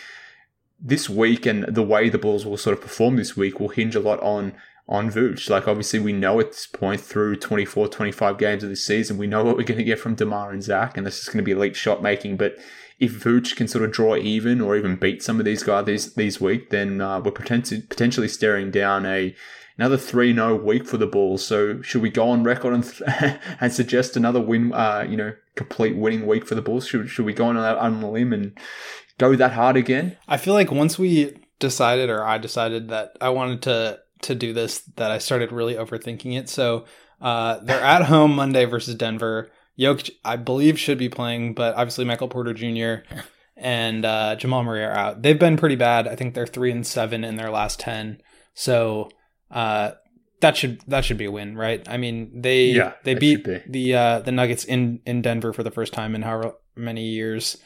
[0.79, 3.95] this week and the way the Bulls will sort of perform this week will hinge
[3.95, 4.53] a lot on
[4.87, 5.49] on Vooch.
[5.49, 9.25] Like, obviously, we know at this point through 24, 25 games of the season, we
[9.25, 11.43] know what we're going to get from DeMar and Zach, and this is going to
[11.43, 12.37] be elite shot making.
[12.37, 12.57] But
[12.99, 16.13] if Vooch can sort of draw even or even beat some of these guys these
[16.13, 19.35] these week, then uh, we're potentially potentially staring down a
[19.77, 21.45] another 3-0 week for the Bulls.
[21.45, 25.95] So should we go on record and, and suggest another win, uh, you know, complete
[25.97, 26.87] winning week for the Bulls?
[26.87, 28.57] Should, should we go on on a limb and
[29.17, 30.17] go that hard again?
[30.27, 34.53] I feel like once we decided, or I decided that I wanted to to do
[34.53, 36.49] this, that I started really overthinking it.
[36.49, 36.85] So
[37.21, 39.51] uh, they're at home Monday versus Denver.
[39.75, 43.05] Yoke, I believe, should be playing, but obviously Michael Porter Jr.
[43.57, 45.21] and uh, Jamal Murray are out.
[45.21, 46.07] They've been pretty bad.
[46.07, 48.21] I think they're three and seven in their last ten.
[48.53, 49.09] So
[49.51, 49.91] uh,
[50.41, 51.87] that should that should be a win, right?
[51.89, 55.71] I mean, they yeah, they beat the uh, the Nuggets in in Denver for the
[55.71, 57.57] first time in however many years.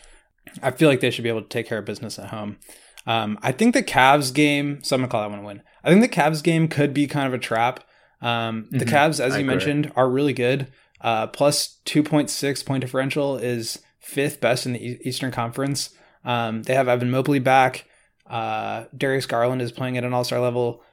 [0.63, 2.57] I feel like they should be able to take care of business at home.
[3.05, 5.61] Um, I think the Cavs game, so I'm gonna call that one a win.
[5.83, 7.83] I think the Cavs game could be kind of a trap.
[8.21, 8.95] Um, the mm-hmm.
[8.95, 9.43] Cavs, as I you agree.
[9.43, 10.71] mentioned, are really good.
[11.01, 15.91] Uh, plus 2.6 point differential is fifth best in the Eastern Conference.
[16.25, 17.85] Um, they have Evan Mobley back.
[18.29, 20.83] Uh, Darius Garland is playing at an all star level.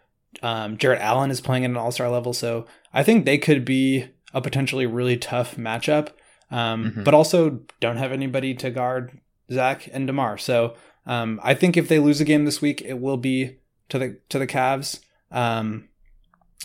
[0.42, 2.32] Um, Jarrett Allen is playing at an all star level.
[2.32, 6.10] So I think they could be a potentially really tough matchup,
[6.50, 7.02] um, mm-hmm.
[7.04, 10.38] but also don't have anybody to guard Zach and DeMar.
[10.38, 10.74] So
[11.06, 14.18] um, I think if they lose a game this week, it will be to the
[14.28, 15.00] to the Cavs.
[15.30, 15.88] Um,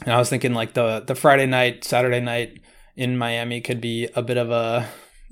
[0.03, 2.61] and I was thinking like the the Friday night, Saturday night
[3.01, 4.87] in Miami could be a bit of a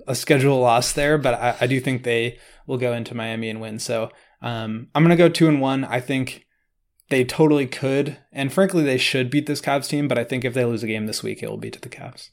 [0.08, 3.62] a schedule loss there, but I, I do think they will go into Miami and
[3.62, 3.78] win.
[3.78, 4.10] So
[4.42, 5.86] um, I'm gonna go two and one.
[5.86, 6.48] I think
[7.10, 10.08] they totally could, and frankly, they should beat this Cavs team.
[10.08, 11.90] But I think if they lose a game this week, it will be to the
[11.90, 12.32] Cavs.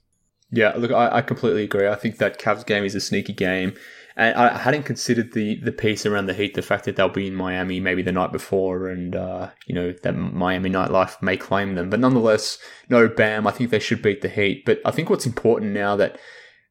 [0.51, 1.87] Yeah, look, I, I completely agree.
[1.87, 3.75] I think that Cavs game is a sneaky game.
[4.17, 7.27] And I hadn't considered the, the piece around the Heat, the fact that they'll be
[7.27, 11.75] in Miami maybe the night before, and uh, you know that Miami nightlife may claim
[11.75, 11.91] them.
[11.91, 12.59] But nonetheless,
[12.89, 13.47] no, bam.
[13.47, 14.65] I think they should beat the Heat.
[14.65, 16.19] But I think what's important now that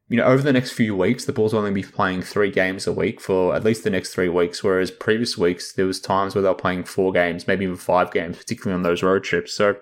[0.08, 2.84] you know over the next few weeks, the Bulls will only be playing three games
[2.88, 6.34] a week for at least the next three weeks, whereas previous weeks there was times
[6.34, 9.54] where they were playing four games, maybe even five games, particularly on those road trips.
[9.54, 9.76] So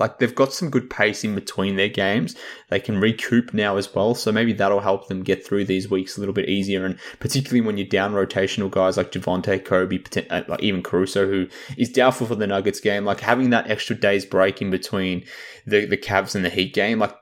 [0.00, 2.34] like they've got some good pace in between their games.
[2.68, 4.14] They can recoup now as well.
[4.14, 6.84] So maybe that'll help them get through these weeks a little bit easier.
[6.86, 11.46] And particularly when you're down rotational guys like Javonte, Coby, uh, like even Caruso, who
[11.76, 15.24] is doubtful for the Nuggets game, like having that extra day's break in between
[15.66, 17.14] the, the Cavs and the Heat game, like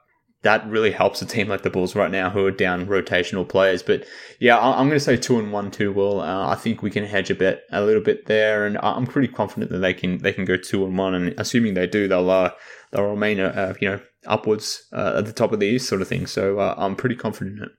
[0.43, 3.83] that really helps a team like the Bulls right now who are down rotational players.
[3.83, 4.05] But
[4.39, 5.93] yeah, I'm going to say two and one, two.
[5.93, 9.07] Will uh, I think we can hedge a bit, a little bit there, and I'm
[9.07, 11.15] pretty confident that they can they can go two and one.
[11.15, 12.53] And assuming they do, they'll uh,
[12.93, 16.09] they'll remain uh, you know upwards uh, at the top of the East, sort of
[16.09, 16.27] thing.
[16.27, 17.73] So uh, I'm pretty confident in it.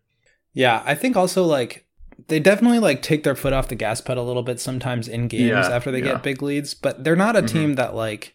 [0.54, 1.86] Yeah, I think also like
[2.28, 5.30] they definitely like take their foot off the gas pedal a little bit sometimes in
[5.30, 6.14] games yeah, after they yeah.
[6.14, 7.58] get big leads, but they're not a mm-hmm.
[7.58, 8.34] team that like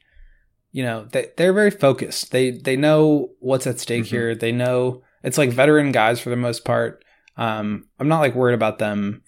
[0.74, 2.32] you know they they're very focused.
[2.32, 4.16] They they know what's at stake mm-hmm.
[4.16, 4.34] here.
[4.34, 7.04] They know it's like veteran guys for the most part.
[7.36, 9.22] Um, I'm not like worried about them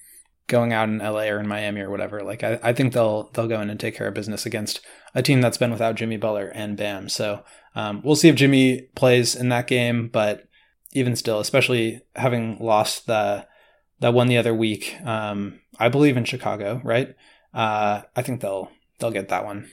[0.48, 2.24] going out in LA or in Miami or whatever.
[2.24, 4.80] Like I, I think they'll they'll go in and take care of business against
[5.14, 7.08] a team that's been without Jimmy Butler and Bam.
[7.08, 7.44] So
[7.76, 10.08] um, we'll see if Jimmy plays in that game.
[10.08, 10.48] But
[10.94, 13.46] even still, especially having lost the
[14.00, 17.14] that one the other week, um, I believe in Chicago, right?
[17.54, 19.70] Uh, I think they'll they'll get that one.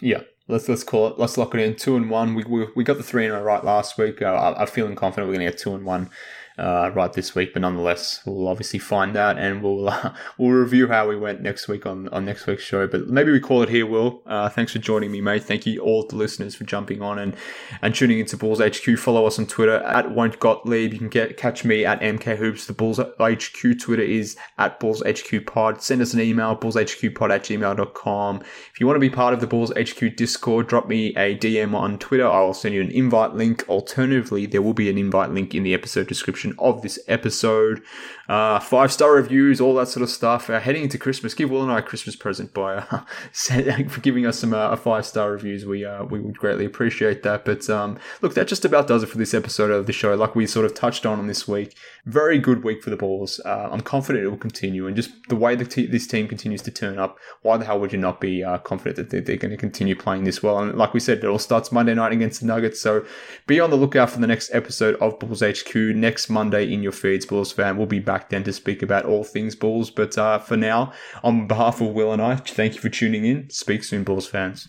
[0.00, 1.18] Yeah, let's let's call it.
[1.18, 1.76] Let's lock it in.
[1.76, 2.34] Two and one.
[2.34, 4.22] We we, we got the three in a right last week.
[4.22, 6.10] Uh, I, am feeling confident we're going to get two and one
[6.58, 7.52] uh, right this week.
[7.52, 11.68] But nonetheless, we'll obviously find out and we'll uh, we'll review how we went next
[11.68, 12.86] week on, on next week's show.
[12.86, 14.22] But maybe we call it here, Will.
[14.26, 15.44] Uh, thanks for joining me, mate.
[15.44, 17.36] Thank you all the listeners for jumping on and,
[17.80, 18.98] and tuning into Bulls HQ.
[18.98, 20.92] Follow us on Twitter at Won't Gottlieb.
[20.92, 22.66] You can get catch me at MK Hoops.
[22.66, 25.82] The Bulls HQ Twitter is at Bulls HQ Pod.
[25.82, 28.40] Send us an email, bullshqpod at gmail.com.
[28.72, 31.74] If you want to be part of the Bulls HQ Discord, drop me a DM
[31.74, 32.26] on Twitter.
[32.28, 33.68] I will send you an invite link.
[33.68, 37.82] Alternatively, there will be an invite link in the episode description of this episode.
[38.28, 40.48] Uh, five star reviews, all that sort of stuff.
[40.48, 43.02] Uh, heading into Christmas, give Will and I a Christmas present by uh,
[43.88, 45.66] for giving us some uh, five star reviews.
[45.66, 47.44] We uh, we would greatly appreciate that.
[47.44, 50.14] But um, look, that just about does it for this episode of the show.
[50.14, 51.76] Like we sort of touched on on this week,
[52.06, 53.40] very good week for the Bulls.
[53.44, 56.70] Uh, I'm confident it will continue, and just the way te- this team continues to
[56.70, 59.50] turn up, why the hell would you not be uh, confident that they're, they're going
[59.50, 60.58] to continue playing this well?
[60.58, 62.80] And like we said, it all starts Monday night against the Nuggets.
[62.80, 63.04] So
[63.46, 66.92] be on the lookout for the next episode of Bulls HQ next Monday in your
[66.92, 67.76] feeds, Bulls fan.
[67.76, 69.90] We'll be back then to speak about all things Bulls.
[69.90, 73.50] But uh, for now, on behalf of Will and I, thank you for tuning in.
[73.50, 74.68] Speak soon, Bulls fans.